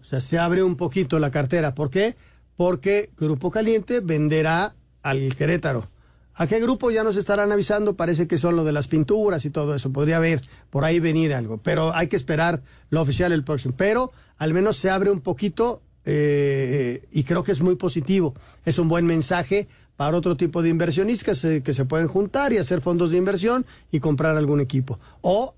[0.00, 1.74] O sea, se abre un poquito la cartera.
[1.74, 2.14] ¿Por qué?
[2.56, 5.86] Porque Grupo Caliente venderá al Querétaro.
[6.34, 7.96] ¿A qué grupo ya nos estarán avisando?
[7.96, 9.92] Parece que son lo de las pinturas y todo eso.
[9.92, 11.58] Podría haber por ahí venir algo.
[11.58, 13.74] Pero hay que esperar lo oficial el próximo.
[13.76, 18.34] Pero al menos se abre un poquito eh, y creo que es muy positivo.
[18.64, 22.52] Es un buen mensaje para otro tipo de inversionistas que se, que se pueden juntar
[22.52, 24.98] y hacer fondos de inversión y comprar algún equipo.
[25.20, 25.54] O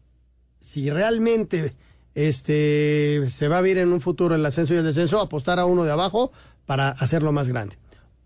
[0.59, 1.75] si realmente
[2.15, 5.67] este se va a ver en un futuro el ascenso y el descenso, apostar a
[5.67, 6.33] uno de abajo
[6.67, 7.79] para hacerlo más grande.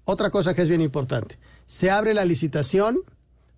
[0.05, 3.01] Otra cosa que es bien importante, se abre la licitación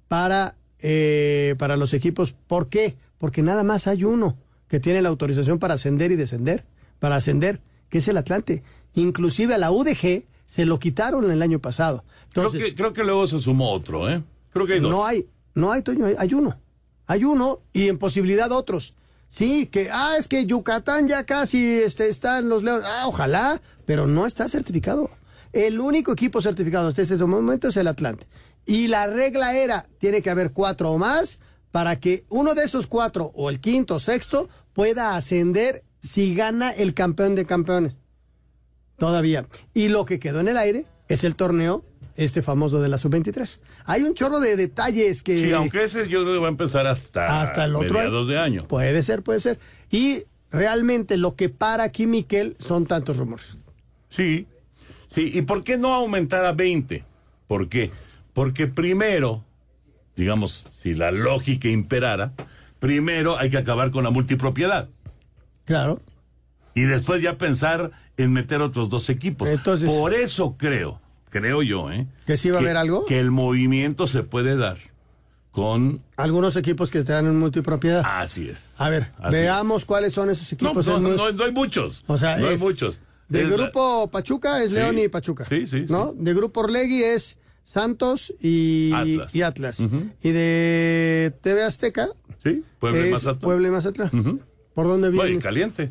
[0.09, 2.35] para, eh, para los equipos.
[2.47, 2.97] ¿Por qué?
[3.19, 6.65] porque nada más hay uno que tiene la autorización para ascender y descender,
[6.99, 8.63] para ascender, que es el Atlante.
[8.95, 12.05] Inclusive a la UDG se lo quitaron el año pasado.
[12.33, 14.23] creo, que, creo que luego se sumó otro, ¿eh?
[14.51, 14.91] Creo que hay dos.
[14.91, 16.59] No hay, no hay, Toño, hay, hay uno.
[17.07, 18.95] Hay uno y en posibilidad otros.
[19.27, 22.87] Sí, que, ah, es que Yucatán ya casi este, está en los leones.
[22.87, 25.11] Ah, ojalá, pero no está certificado.
[25.59, 28.29] El único equipo certificado hasta este momento es el Atlante.
[28.65, 31.41] Y la regla era, tiene que haber cuatro o más
[31.73, 36.71] para que uno de esos cuatro, o el quinto o sexto, pueda ascender si gana
[36.71, 37.97] el campeón de campeones.
[38.99, 39.49] Todavía.
[39.75, 43.59] Y lo que quedó en el aire es el torneo este famoso de la sub-23.
[43.85, 45.39] Hay un chorro de detalles que...
[45.39, 48.39] Sí, aunque ese yo creo que va a empezar hasta, hasta el otro mediados de
[48.39, 48.69] año.
[48.69, 49.59] Puede ser, puede ser.
[49.91, 53.59] Y realmente lo que para aquí, Miquel, son tantos rumores.
[54.09, 54.47] Sí,
[55.09, 55.31] sí.
[55.35, 57.05] ¿Y por qué no aumentar a 20?
[57.47, 57.91] ¿Por qué?
[58.33, 59.45] Porque primero,
[60.17, 62.33] digamos, si la lógica imperara,
[62.79, 64.89] primero hay que acabar con la multipropiedad.
[65.65, 65.99] Claro.
[66.75, 69.49] Y después ya pensar en meter otros dos equipos.
[69.49, 72.07] Entonces, Por eso creo, creo yo, ¿eh?
[72.27, 73.05] ¿Que sí va a haber algo?
[73.07, 74.79] Que el movimiento se puede dar
[75.51, 76.03] con...
[76.17, 78.03] Algunos equipos que te dan en multipropiedad.
[78.05, 78.75] Así es.
[78.79, 80.87] A ver, veamos cuáles son esos equipos.
[80.87, 82.05] no, no, no, no hay muchos.
[82.07, 83.01] O sea, no hay muchos.
[83.29, 84.77] De Es la- grupo Pachuca es Sí.
[84.77, 85.45] León y Pachuca.
[85.49, 86.13] Sí, sí, ¿No?
[86.15, 89.35] De grupo Orlegui es Santos y Atlas.
[89.35, 89.81] y, Atlas.
[90.23, 92.09] y de TV Azteca
[92.43, 93.39] Sí, Puebla y Mazatlán.
[93.41, 94.41] Puebla y Mazatlán.
[94.75, 95.39] ¿Por dónde viene?
[95.41, 95.91] caliente.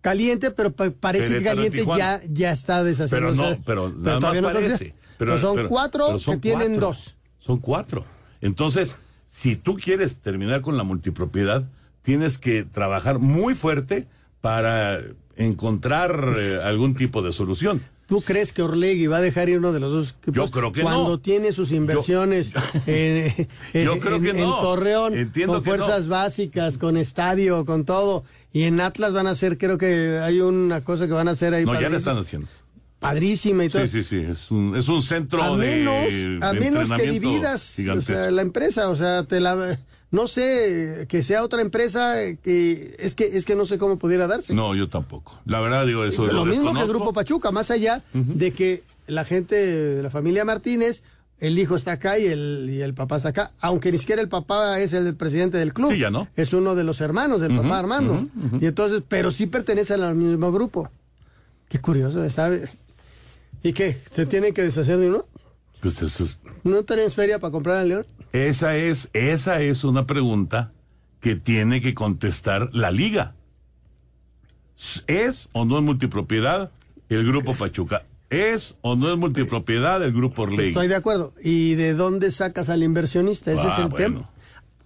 [0.00, 3.32] Caliente, pero pa- parece que Caliente ya, ya está deshaciendo.
[3.32, 4.94] Pero no, pero nada más todavía no parece.
[5.18, 6.86] Pero son pero- cuatro pero son que tienen cuatro.
[6.88, 7.16] dos.
[7.38, 8.04] Son cuatro.
[8.40, 11.64] Entonces, si tú quieres terminar con la multipropiedad,
[12.02, 14.06] tienes que trabajar muy fuerte
[14.40, 15.00] para
[15.36, 17.82] encontrar eh, algún tipo de solución.
[18.06, 20.34] ¿Tú crees que Orlegui va a dejar ir uno de los dos equipos?
[20.34, 21.18] Yo creo que Cuando no.
[21.20, 22.52] tiene sus inversiones
[22.86, 23.32] en,
[23.72, 24.38] en- Yo creo que no.
[24.56, 26.10] en Torreón, Entiendo con fuerzas no.
[26.12, 28.24] básicas, con estadio, con todo.
[28.52, 31.54] Y en Atlas van a hacer, creo que hay una cosa que van a hacer
[31.54, 32.46] ahí No, ya le están haciendo.
[32.98, 33.82] padrísima y todo.
[33.88, 34.26] Sí, sí, sí.
[34.30, 35.76] Es un, es un centro a de.
[35.76, 38.12] menos, a de menos que dividas o gigantesco.
[38.22, 39.78] sea, la empresa, o sea, te la
[40.14, 44.28] no sé, que sea otra empresa que es que es que no sé cómo pudiera
[44.28, 44.54] darse.
[44.54, 45.40] No, yo tampoco.
[45.44, 46.88] La verdad, digo, eso lo, lo, mismo que el.
[46.88, 51.02] Grupo Pachuca, más allá de que la gente de la familia Martínez,
[51.40, 54.28] el hijo está acá y el, y el papá está acá, aunque ni siquiera el
[54.28, 55.90] papá es el presidente del club.
[55.90, 56.28] Sí, ya no.
[56.36, 58.24] Es uno de los hermanos del papá Armando.
[58.60, 60.90] Y entonces, pero sí pertenecen al mismo grupo.
[61.68, 62.68] Qué curioso, ¿sabe?
[63.64, 63.98] ¿Y qué?
[64.08, 65.24] ¿Se tienen que deshacer de uno?
[65.84, 68.06] Pues eso es- ¿No tenés feria para comprar al León?
[68.32, 70.72] esa es, esa es una pregunta
[71.20, 73.34] que tiene que contestar la liga.
[75.06, 76.70] ¿Es o no es multipropiedad
[77.10, 78.02] el grupo Pachuca?
[78.30, 80.68] ¿Es o no es multipropiedad el grupo Orlegui?
[80.68, 81.32] Estoy de acuerdo.
[81.42, 83.52] ¿Y de dónde sacas al inversionista?
[83.52, 84.06] Ese es Ah, el bueno.
[84.20, 84.30] tema.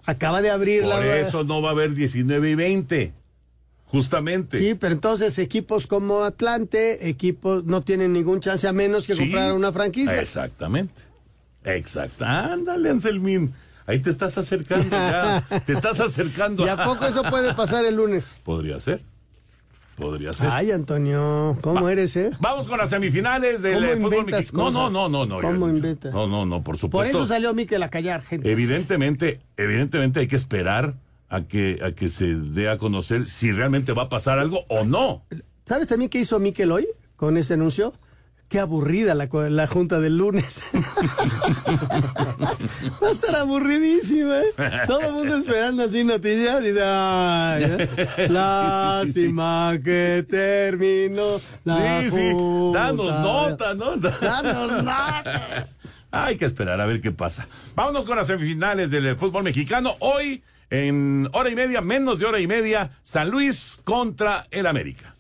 [0.05, 1.17] Acaba de abrir Por la...
[1.19, 3.13] eso no va a haber 19 y 20.
[3.91, 4.59] Justamente.
[4.59, 9.21] Sí, pero entonces equipos como Atlante, equipos no tienen ningún chance a menos que Sí.
[9.21, 10.21] comprar una franquicia.
[10.21, 11.03] Exactamente.
[11.65, 12.25] Exacto.
[12.25, 13.53] Ándale, Anselmín.
[13.87, 15.43] Ahí te estás acercando ya.
[15.67, 16.65] te estás acercando.
[16.67, 18.37] ¿Y a poco eso puede pasar el lunes?
[18.45, 19.01] Podría ser.
[19.97, 20.49] Podría ser.
[20.53, 21.93] Ay, Antonio, ¿cómo Va.
[21.93, 22.31] eres, eh?
[22.39, 24.71] Vamos con las semifinales del ¿Cómo eh, fútbol mexicano.
[24.71, 25.41] No, no, no, no, no.
[25.41, 26.13] ¿Cómo inventas?
[26.15, 27.19] No, no, no, por Por supuesto.
[27.19, 28.49] eso salió Miquel a callar, gente.
[28.53, 30.95] Evidentemente, evidentemente hay que esperar
[31.29, 34.85] a que, a que se dé a conocer si realmente va a pasar algo o
[34.85, 35.25] no.
[35.67, 37.95] ¿Sabes también qué hizo Miquel hoy con ese anuncio?
[38.49, 40.63] Qué aburrida la, la junta del lunes.
[43.03, 44.45] Va a estar aburridísima, ¿eh?
[44.87, 48.29] Todo el mundo esperando así noticias dice, "Ay, ¿eh?
[48.31, 52.31] lástima que terminó la sí, sí.
[52.33, 52.79] junta".
[52.85, 53.97] Danos nota, ¿no?
[54.21, 55.69] Danos nota.
[56.11, 57.47] Hay que esperar a ver qué pasa.
[57.75, 59.95] Vámonos con las semifinales del fútbol mexicano.
[59.99, 65.15] Hoy, en hora y media, menos de hora y media, San Luis contra el América.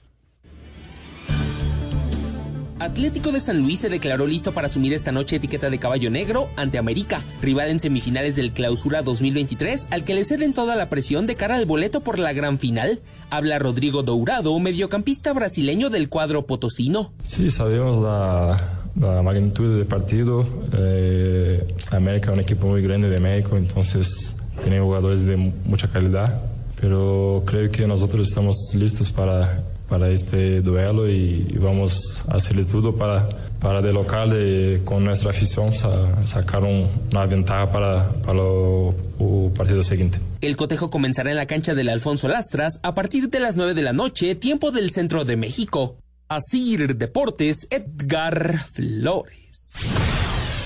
[2.81, 6.49] Atlético de San Luis se declaró listo para asumir esta noche etiqueta de caballo negro
[6.55, 11.27] ante América, rival en semifinales del Clausura 2023, al que le ceden toda la presión
[11.27, 13.01] de cara al boleto por la gran final.
[13.31, 17.13] Habla Rodrigo Dourado, mediocampista brasileño del cuadro potosino.
[17.25, 18.61] Sí, sabemos la,
[18.95, 20.47] la magnitud del partido.
[20.73, 25.89] Eh, América es un equipo muy grande de México, entonces tiene jugadores de mu- mucha
[25.89, 26.41] calidad,
[26.81, 32.65] pero creo que nosotros estamos listos para, para este duelo y, y vamos a hacerle
[32.65, 33.29] todo para,
[33.61, 38.95] para de local eh, con nuestra afición sa- sacar un- una ventaja para, para lo-
[39.21, 40.19] el partido siguiente.
[40.41, 43.83] El cotejo comenzará en la cancha del Alfonso Lastras a partir de las 9 de
[43.83, 45.97] la noche, tiempo del centro de México.
[46.29, 49.79] Asir Deportes, Edgar Flores.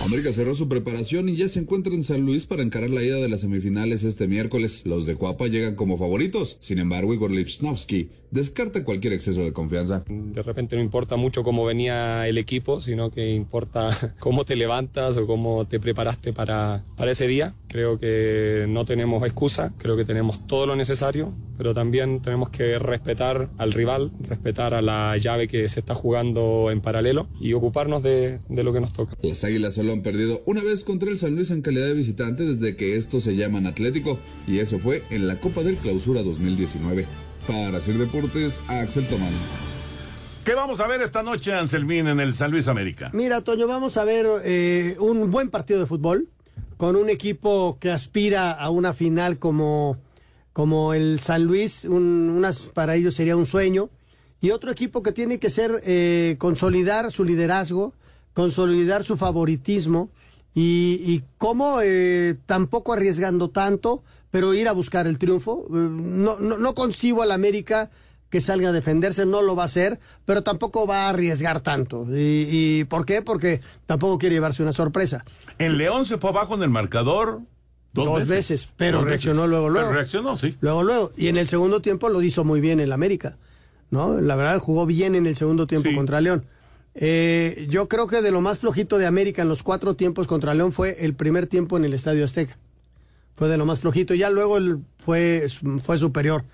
[0.04, 3.18] América cerró su preparación y ya se encuentra en San Luis para encarar la ida
[3.18, 4.82] de las semifinales este miércoles.
[4.84, 6.56] Los de Cuapa llegan como favoritos.
[6.58, 10.03] Sin embargo, Igor Lipsnovsky descarta cualquier exceso de confianza.
[10.09, 15.16] De repente no importa mucho cómo venía el equipo, sino que importa cómo te levantas
[15.18, 17.55] o cómo te preparaste para, para ese día.
[17.68, 22.79] Creo que no tenemos excusa, creo que tenemos todo lo necesario, pero también tenemos que
[22.79, 28.03] respetar al rival, respetar a la llave que se está jugando en paralelo y ocuparnos
[28.03, 29.16] de, de lo que nos toca.
[29.23, 32.45] Las Águilas solo han perdido una vez contra el San Luis en calidad de visitante
[32.45, 37.07] desde que estos se llaman Atlético, y eso fue en la Copa del Clausura 2019.
[37.46, 39.33] Para hacer deportes, Axel Tomán.
[40.44, 43.11] ¿Qué vamos a ver esta noche, Anselmín, en el San Luis América?
[43.12, 46.28] Mira, Toño, vamos a ver eh, un buen partido de fútbol
[46.76, 49.98] con un equipo que aspira a una final como,
[50.52, 53.88] como el San Luis, un, unas, para ellos sería un sueño,
[54.40, 57.94] y otro equipo que tiene que ser eh, consolidar su liderazgo,
[58.35, 60.11] consolidar su favoritismo
[60.55, 64.02] y, y cómo eh, tampoco arriesgando tanto,
[64.33, 65.66] pero ir a buscar el triunfo.
[65.68, 67.88] Eh, No, no, no concibo al América
[68.31, 72.07] que salga a defenderse, no lo va a hacer, pero tampoco va a arriesgar tanto.
[72.11, 72.49] ¿Y,
[72.81, 73.23] y por qué?
[73.23, 75.25] Porque tampoco quiere llevarse una sorpresa.
[75.59, 77.42] En León se fue abajo en el marcador
[77.92, 79.51] dos, Dos veces, pero Dos reaccionó veces.
[79.51, 79.88] luego, luego.
[79.88, 80.57] Pero reaccionó, sí.
[80.61, 81.12] Luego, luego.
[81.14, 83.37] Y en el segundo tiempo lo hizo muy bien el América.
[83.90, 84.18] ¿No?
[84.23, 86.47] La verdad jugó bien en el segundo tiempo contra León.
[86.95, 90.55] Eh, yo creo que de lo más flojito de América en los cuatro tiempos contra
[90.55, 92.57] León fue el primer tiempo en el Estadio Azteca.
[93.35, 94.14] Fue de lo más flojito.
[94.14, 95.47] Ya luego el- fue,
[95.83, 96.45] fue superior.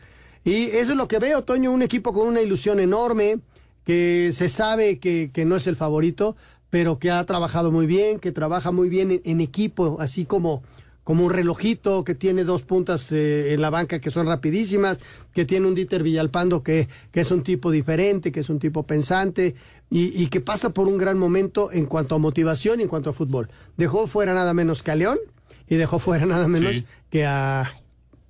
[0.44, 3.40] Y eso es lo que veo, Toño, un equipo con una ilusión enorme,
[3.84, 6.36] que se sabe que, que no es el favorito,
[6.70, 10.62] pero que ha trabajado muy bien, que trabaja muy bien en, en equipo, así como,
[11.04, 15.00] como un relojito que tiene dos puntas eh, en la banca que son rapidísimas,
[15.32, 18.82] que tiene un Dieter Villalpando que, que es un tipo diferente, que es un tipo
[18.82, 19.54] pensante
[19.90, 23.10] y, y que pasa por un gran momento en cuanto a motivación y en cuanto
[23.10, 23.48] a fútbol.
[23.78, 25.18] Dejó fuera nada menos que a León
[25.68, 26.84] y dejó fuera nada menos Sí.
[27.10, 27.72] que a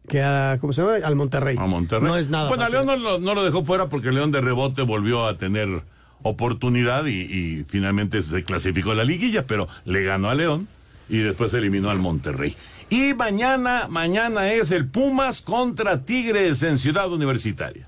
[0.08, 0.94] que a ¿cómo se llama?
[1.04, 1.56] al Monterrey.
[1.58, 2.08] A Monterrey.
[2.08, 2.68] No es nada Bueno, a.
[2.70, 5.82] León no lo, no lo dejó fuera porque León de rebote volvió a tener
[6.22, 10.66] oportunidad y, y finalmente se clasificó a la liguilla, pero le ganó a León
[11.08, 12.54] y después eliminó al Monterrey.
[12.90, 17.87] Y mañana, mañana es el Pumas contra Tigres en Ciudad Universitaria.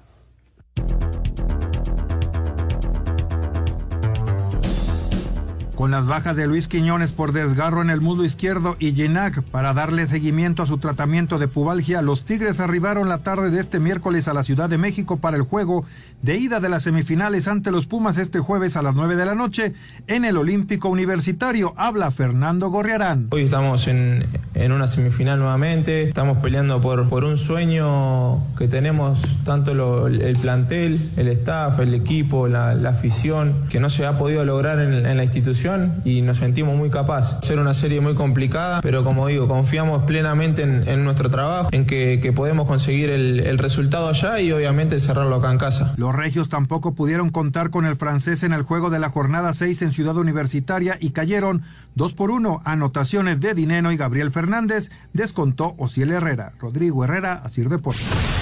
[5.81, 9.73] Con las bajas de Luis Quiñones por desgarro en el muslo izquierdo y Ginac para
[9.73, 14.29] darle seguimiento a su tratamiento de pubalgia, los Tigres arribaron la tarde de este miércoles
[14.29, 15.87] a la Ciudad de México para el juego
[16.23, 19.35] de ida de las semifinales ante los Pumas este jueves a las 9 de la
[19.35, 19.73] noche
[20.07, 21.73] en el Olímpico Universitario.
[21.79, 23.29] Habla Fernando Gorriarán.
[23.31, 29.39] Hoy estamos en, en una semifinal nuevamente, estamos peleando por, por un sueño que tenemos
[29.45, 34.19] tanto lo- el plantel, el staff, el equipo, la, la afición, que no se ha
[34.19, 37.39] podido lograr en, en la institución y nos sentimos muy capaces.
[37.43, 41.87] Ser una serie muy complicada, pero como digo, confiamos plenamente en, en nuestro trabajo, en
[41.87, 45.95] que, que podemos conseguir el, el resultado allá y obviamente cerrarlo acá en casa.
[46.11, 49.83] Los regios tampoco pudieron contar con el francés en el juego de la jornada 6
[49.83, 51.63] en Ciudad Universitaria y cayeron
[51.95, 52.63] 2 por 1.
[52.65, 56.55] Anotaciones de Dineno y Gabriel Fernández descontó Ociel Herrera.
[56.59, 58.40] Rodrigo Herrera, Asir Deportes.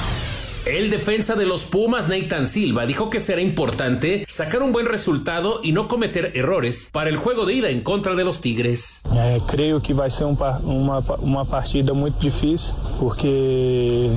[0.68, 5.60] El defensa de los Pumas, Nathan Silva, dijo que será importante sacar un buen resultado
[5.62, 9.02] y no cometer errores para el juego de ida en contra de los Tigres.
[9.16, 14.10] É, creio que vai ser um uma, uma partida muito difícil, porque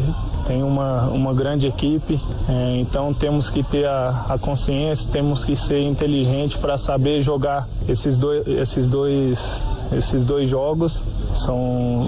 [0.45, 5.55] tem uma, uma grande equipe, é, então temos que ter a, a consciência, temos que
[5.55, 9.61] ser inteligente para saber jogar esses dois, esses dois,
[9.93, 11.01] esses dois jogos.
[11.33, 12.01] São,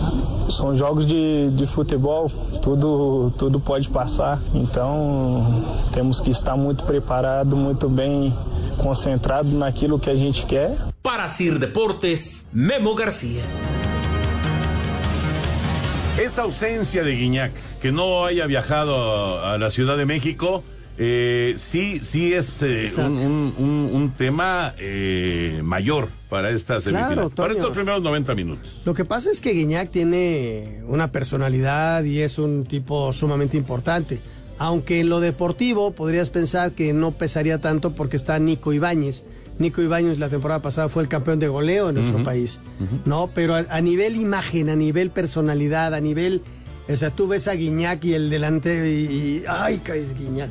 [0.49, 2.29] são jogos de, de futebol,
[2.61, 8.33] tudo, tudo pode passar, então temos que estar muito preparado, muito bem
[8.77, 10.75] concentrado naquilo que a gente quer.
[11.01, 13.41] Para Sir Deportes, Memo García.
[16.17, 20.63] Esa ausencia de Guiñac, que no haya viajado a, a la Ciudad de México,
[20.97, 27.13] eh, sí, sí es eh, un, un- un- un tema eh, mayor para esta semifinal.
[27.13, 28.81] Claro, para estos primeros 90 minutos.
[28.85, 34.19] Lo que pasa es que Guiñac tiene una personalidad y es un tipo sumamente importante.
[34.59, 39.25] Aunque en lo deportivo podrías pensar que no pesaría tanto porque está Nico Ibáñez.
[39.59, 42.59] Nico Ibáñez la temporada pasada fue el campeón de goleo en nuestro país.
[43.05, 46.41] No, pero a, a nivel imagen, a nivel personalidad, a nivel.
[46.87, 49.05] O sea, tú ves a Guiñac y el delante y.
[49.05, 50.49] y- ¡Ay, caes Guiñac!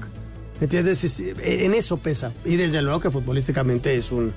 [0.62, 1.02] ¿Entiendes?
[1.04, 2.32] Es- en eso pesa.
[2.44, 4.32] Y desde luego que futbolísticamente es un.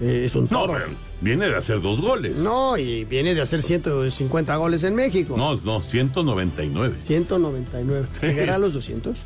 [0.00, 0.74] eh, es un No, toro.
[0.74, 0.86] pero
[1.20, 2.38] viene de hacer dos goles.
[2.38, 5.34] No, y viene de hacer 150 goles en México.
[5.36, 6.96] No, no, 199.
[7.02, 8.06] 199.
[8.20, 9.24] ¿Llegará a los 200?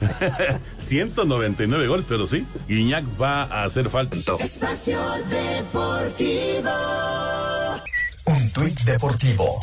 [0.79, 4.17] 199 goles, pero sí, Guiñac va a hacer falta.
[4.39, 4.99] Espacio
[5.31, 6.71] Deportivo.
[8.53, 9.61] Tuit deportivo.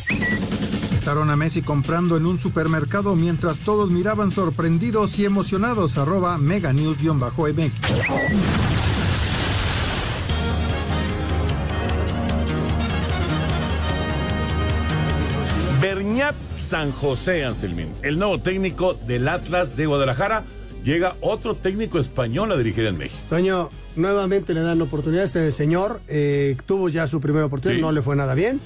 [0.92, 5.98] Estaron a Messi comprando en un supermercado mientras todos miraban sorprendidos y emocionados.
[5.98, 7.72] Arroba Mega News-MX.
[15.80, 20.44] Berñat San José, Anselmín, el nuevo técnico del Atlas de Guadalajara.
[20.82, 23.20] Llega otro técnico español a dirigir en México.
[23.28, 26.00] Toño, nuevamente le dan oportunidad a este señor.
[26.08, 27.82] eh, tuvo ya su primera oportunidad, Sí.
[27.82, 28.60] no le fue nada bien.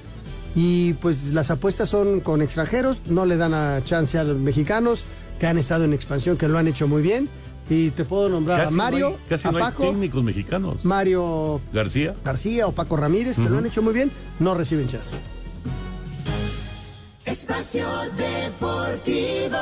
[0.55, 5.05] Y pues las apuestas son con extranjeros, no le dan a chance a los mexicanos
[5.39, 7.29] que han estado en expansión, que lo han hecho muy bien.
[7.71, 10.25] Y te puedo nombrar Casi a Mario, no hay, casi a no hay Paco, técnicos
[10.25, 10.85] mexicanos.
[10.85, 12.15] Mario García.
[12.25, 14.11] García o Paco Ramírez, que lo han hecho muy bien,
[14.41, 15.17] no reciben chance.
[17.27, 17.85] Espacio
[18.17, 19.59] Deportivo.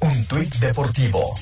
[0.00, 1.34] Un tuit deportivo.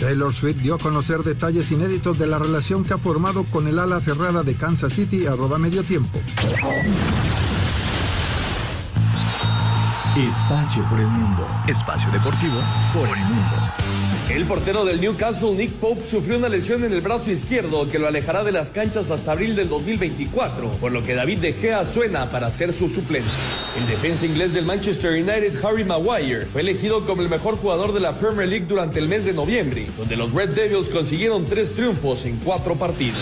[0.00, 3.78] Taylor Swift dio a conocer detalles inéditos de la relación que ha formado con el
[3.78, 6.18] ala cerrada de Kansas City, arroba medio tiempo.
[10.16, 11.46] Espacio por el mundo.
[11.68, 12.60] Espacio deportivo
[12.94, 13.56] por el mundo.
[14.30, 18.06] El portero del Newcastle, Nick Pope, sufrió una lesión en el brazo izquierdo que lo
[18.06, 22.30] alejará de las canchas hasta abril del 2024, por lo que David De Gea suena
[22.30, 23.28] para ser su suplente.
[23.76, 27.98] El defensa inglés del Manchester United, Harry Maguire, fue elegido como el mejor jugador de
[27.98, 32.24] la Premier League durante el mes de noviembre, donde los Red Devils consiguieron tres triunfos
[32.24, 33.18] en cuatro partidos.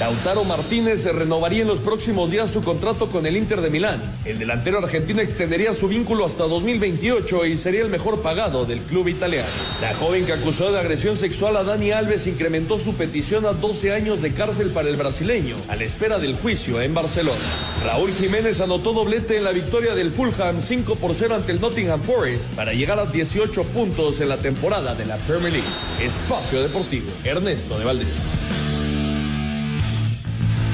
[0.00, 4.00] Lautaro Martínez se renovaría en los próximos días su contrato con el Inter de Milán.
[4.24, 9.08] El delantero argentino extendería su vínculo hasta 2028 y sería el mejor pagado del club
[9.08, 9.50] italiano.
[9.80, 13.92] La joven que acusó de agresión sexual a Dani Alves incrementó su petición a 12
[13.92, 17.38] años de cárcel para el brasileño, a la espera del juicio en Barcelona.
[17.84, 22.00] Raúl Jiménez anotó doblete en la victoria del Fulham 5 por 0 ante el Nottingham
[22.00, 25.68] Forest para llegar a 18 puntos en la temporada de la Premier League.
[26.00, 28.32] Espacio Deportivo, Ernesto de Valdés.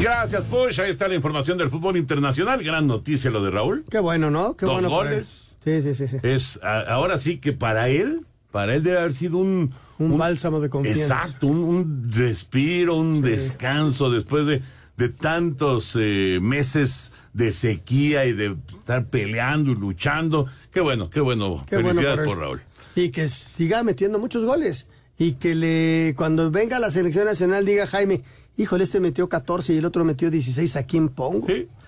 [0.00, 0.78] Gracias, Push.
[0.82, 2.62] Ahí está la información del fútbol internacional.
[2.62, 3.84] Gran noticia lo de Raúl.
[3.90, 4.56] Qué bueno, ¿no?
[4.56, 5.56] Qué Dos bueno goles.
[5.64, 6.18] Sí, sí, sí, sí.
[6.22, 8.20] Es a- ahora sí que para él,
[8.54, 11.16] para él debe haber sido un Un bálsamo de confianza.
[11.16, 14.62] Exacto, un, un respiro, un descanso después de,
[14.96, 20.46] de tantos eh, meses de sequía y de estar peleando y luchando.
[20.72, 21.66] Qué bueno, qué bueno.
[21.68, 22.38] Qué bueno Felicidades por.
[22.38, 22.60] Raúl.
[22.94, 24.86] Y que siga metiendo muchos goles.
[25.18, 28.22] Y que le cuando venga a la selección nacional diga Jaime,
[28.56, 31.44] híjole, este metió 14 y el otro metió 16, ¿a quién pongo?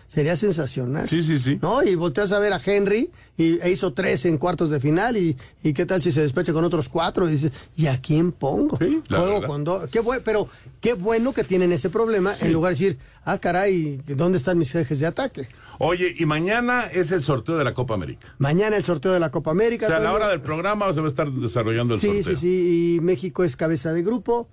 [0.08, 1.08] Sería sensacional.
[1.08, 1.58] Sí, sí, sí.
[1.60, 1.82] ¿No?
[1.82, 5.36] Y volteas a ver a Henry y e hizo tres en cuartos de final y,
[5.62, 8.78] y qué tal si se despecha con otros cuatro y dices, ¿y a quién pongo?
[9.08, 9.58] la Juego verdad.
[9.64, 9.90] dos.
[9.90, 10.48] Qué bueno, pero
[10.80, 14.74] qué bueno que tienen ese problema en lugar de decir, ah, caray, ¿dónde están mis
[14.74, 15.48] ejes de ataque?
[15.78, 18.34] Oye, y mañana es el sorteo de la Copa América.
[18.38, 19.86] Mañana el sorteo de la Copa América.
[19.86, 22.36] O sea, a la hora del programa se va a estar desarrollando el Sí, sorteo.
[22.36, 22.94] sí, sí.
[22.96, 24.48] Y México es cabeza de grupo.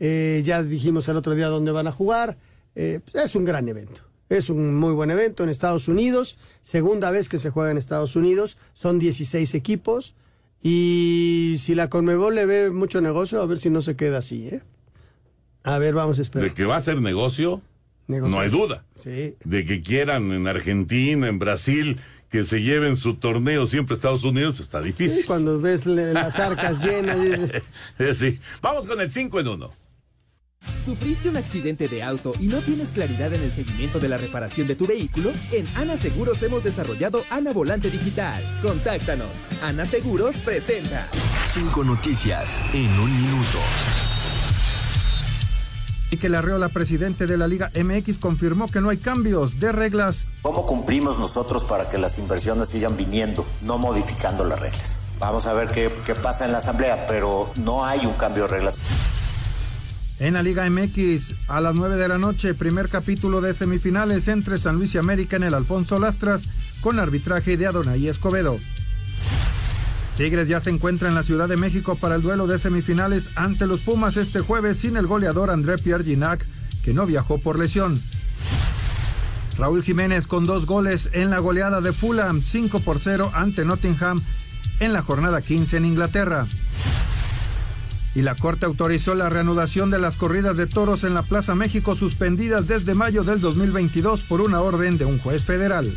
[0.00, 2.38] Eh, ya dijimos el otro día dónde van a jugar.
[2.74, 4.00] Eh, es un gran evento.
[4.32, 6.38] Es un muy buen evento en Estados Unidos.
[6.62, 8.56] Segunda vez que se juega en Estados Unidos.
[8.72, 10.14] Son 16 equipos.
[10.62, 14.46] Y si la Conmebol le ve mucho negocio, a ver si no se queda así,
[14.48, 14.62] ¿eh?
[15.64, 16.48] A ver, vamos a esperar.
[16.48, 17.60] De que va a ser negocio,
[18.06, 18.34] Negocios.
[18.36, 18.84] no hay duda.
[18.96, 19.34] Sí.
[19.44, 21.98] De que quieran en Argentina, en Brasil,
[22.30, 25.26] que se lleven su torneo siempre a Estados Unidos, pues está Sí, difícil.
[25.26, 27.62] cuando ves las arcas llenas, dices,
[27.98, 28.38] Eh, sí.
[28.62, 29.70] Vamos con el 5 en 1.
[30.82, 34.66] ¿Sufriste un accidente de auto y no tienes claridad en el seguimiento de la reparación
[34.66, 35.30] de tu vehículo?
[35.52, 38.42] En Ana Seguros hemos desarrollado Ana Volante Digital.
[38.62, 39.28] Contáctanos.
[39.62, 41.08] Ana Seguros presenta.
[41.46, 43.58] Cinco noticias en un minuto.
[46.10, 49.72] Y que la Reola, presidente de la Liga MX, confirmó que no hay cambios de
[49.72, 50.26] reglas.
[50.42, 55.06] ¿Cómo cumplimos nosotros para que las inversiones sigan viniendo, no modificando las reglas?
[55.18, 58.48] Vamos a ver qué, qué pasa en la Asamblea, pero no hay un cambio de
[58.48, 58.78] reglas.
[60.22, 64.56] En la Liga MX, a las 9 de la noche, primer capítulo de semifinales entre
[64.56, 68.56] San Luis y América en el Alfonso Lastras, con arbitraje de Adonai Escobedo.
[70.16, 73.66] Tigres ya se encuentra en la Ciudad de México para el duelo de semifinales ante
[73.66, 76.46] los Pumas este jueves sin el goleador André Pierre Ginac,
[76.84, 78.00] que no viajó por lesión.
[79.58, 84.22] Raúl Jiménez con dos goles en la goleada de Fulham, 5 por 0 ante Nottingham
[84.78, 86.46] en la jornada 15 en Inglaterra.
[88.14, 91.96] Y la Corte autorizó la reanudación de las corridas de toros en la Plaza México
[91.96, 95.90] suspendidas desde mayo del 2022 por una orden de un juez federal.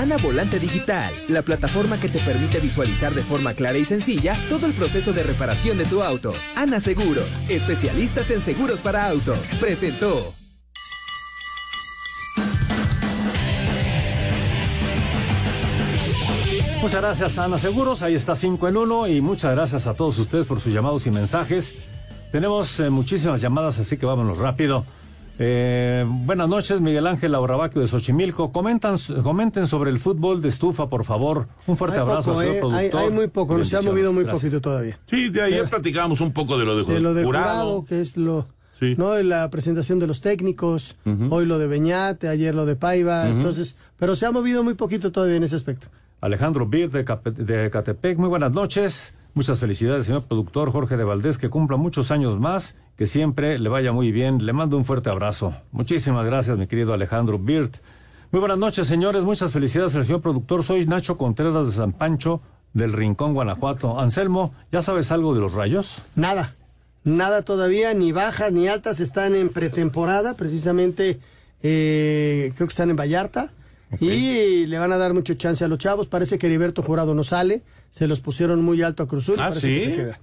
[0.00, 4.64] Ana Volante Digital, la plataforma que te permite visualizar de forma clara y sencilla todo
[4.66, 6.32] el proceso de reparación de tu auto.
[6.56, 9.38] Ana Seguros, especialistas en seguros para autos.
[9.60, 10.39] Presentó.
[16.82, 18.02] Muchas gracias, Ana Seguros.
[18.02, 19.08] Ahí está 5 en 1.
[19.08, 21.74] Y muchas gracias a todos ustedes por sus llamados y mensajes.
[22.32, 24.84] Tenemos eh, muchísimas llamadas, así que vámonos rápido.
[25.38, 28.52] Eh, buenas noches, Miguel Ángel Laurabaquio de Xochimilco.
[28.52, 31.48] Comentan, comenten sobre el fútbol de estufa, por favor.
[31.66, 32.80] Un fuerte Hay abrazo poco, señor eh, productor.
[33.00, 34.42] hay, hay muy poco, no se ha movido muy Gracias.
[34.42, 34.98] poquito todavía.
[35.06, 37.46] Sí, de ayer platicábamos un poco de lo de, De lo de jurado.
[37.46, 38.46] jurado, que es lo.
[38.96, 39.14] ¿no?
[39.22, 40.96] La presentación de los técnicos,
[41.28, 45.12] hoy lo de Beñate, ayer lo de Paiva, entonces, pero se ha movido muy poquito
[45.12, 45.88] todavía en ese aspecto.
[46.20, 49.14] Alejandro Bir de, de Catepec, muy buenas noches.
[49.32, 53.68] Muchas felicidades, señor productor Jorge de Valdés, que cumpla muchos años más, que siempre le
[53.68, 54.44] vaya muy bien.
[54.44, 55.54] Le mando un fuerte abrazo.
[55.72, 57.76] Muchísimas gracias, mi querido Alejandro Birt.
[58.32, 59.22] Muy buenas noches, señores.
[59.22, 60.62] Muchas felicidades al señor productor.
[60.62, 62.42] Soy Nacho Contreras de San Pancho,
[62.74, 63.98] del Rincón, Guanajuato.
[63.98, 66.02] Anselmo, ¿ya sabes algo de los rayos?
[66.16, 66.52] Nada,
[67.02, 71.18] nada todavía, ni bajas ni altas, están en pretemporada, precisamente
[71.62, 73.50] eh, creo que están en Vallarta.
[73.98, 76.06] Y le van a dar mucho chance a los chavos.
[76.08, 77.62] Parece que Heriberto Jurado no sale.
[77.90, 79.34] Se los pusieron muy alto a Cruzul.
[79.40, 79.74] Ah, parece ¿sí?
[79.74, 80.20] que se queda.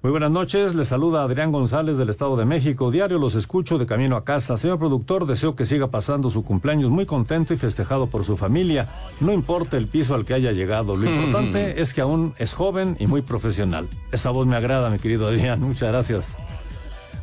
[0.00, 2.92] Muy buenas noches, les saluda Adrián González del Estado de México.
[2.92, 4.56] Diario los escucho de camino a casa.
[4.56, 8.86] Señor productor, deseo que siga pasando su cumpleaños muy contento y festejado por su familia.
[9.18, 11.14] No importa el piso al que haya llegado, lo Hmm.
[11.14, 13.88] importante es que aún es joven y muy profesional.
[14.12, 15.60] Esa voz me agrada, mi querido Adrián.
[15.60, 16.36] Muchas gracias.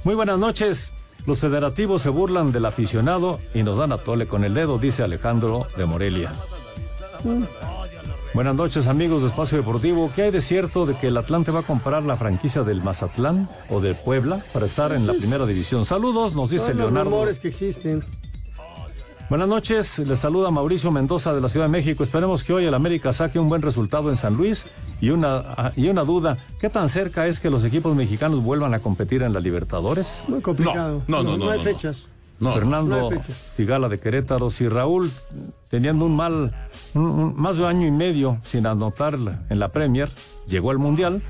[0.03, 0.91] Muy buenas noches.
[1.26, 5.03] Los federativos se burlan del aficionado y nos dan a tole con el dedo, dice
[5.03, 6.34] Alejandro de Morelia.
[8.36, 10.11] Buenas noches amigos de Espacio Deportivo.
[10.13, 13.49] ¿Qué hay de cierto de que el Atlante va a comprar la franquicia del Mazatlán
[13.69, 15.86] o del Puebla para estar en la primera división?
[15.86, 17.11] Saludos, nos dice Son los Leonardo.
[17.11, 18.03] rumores que existen.
[19.30, 22.03] Buenas noches, les saluda Mauricio Mendoza de la Ciudad de México.
[22.03, 24.65] Esperemos que hoy el América saque un buen resultado en San Luis
[25.01, 28.76] y una, ah, y una duda, ¿qué tan cerca es que los equipos mexicanos vuelvan
[28.76, 30.26] a competir en la Libertadores?
[30.28, 31.01] Muy complicado.
[31.07, 31.63] No, no, no, No, no, hay no.
[31.63, 32.05] fechas.
[32.39, 33.43] Fernando No hay fechas.
[33.55, 35.11] Sigala de Querétaro, si Raúl,
[35.69, 36.53] teniendo un mal,
[36.93, 39.15] un- un- más de un año y medio sin anotar
[39.49, 40.09] en la Premier,
[40.45, 41.21] llegó al Mundial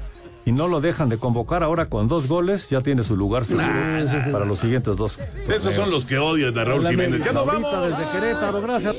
[0.46, 3.68] y no lo dejan de convocar ahora con dos goles, ya tiene su lugar seguro
[4.32, 5.20] para los siguientes dos.
[5.50, 7.24] Esos son los que odian a Raúl Jiménez.
[7.24, 7.72] Ya nos vamos.
[7.90, 8.96] desde Querétaro, gracias.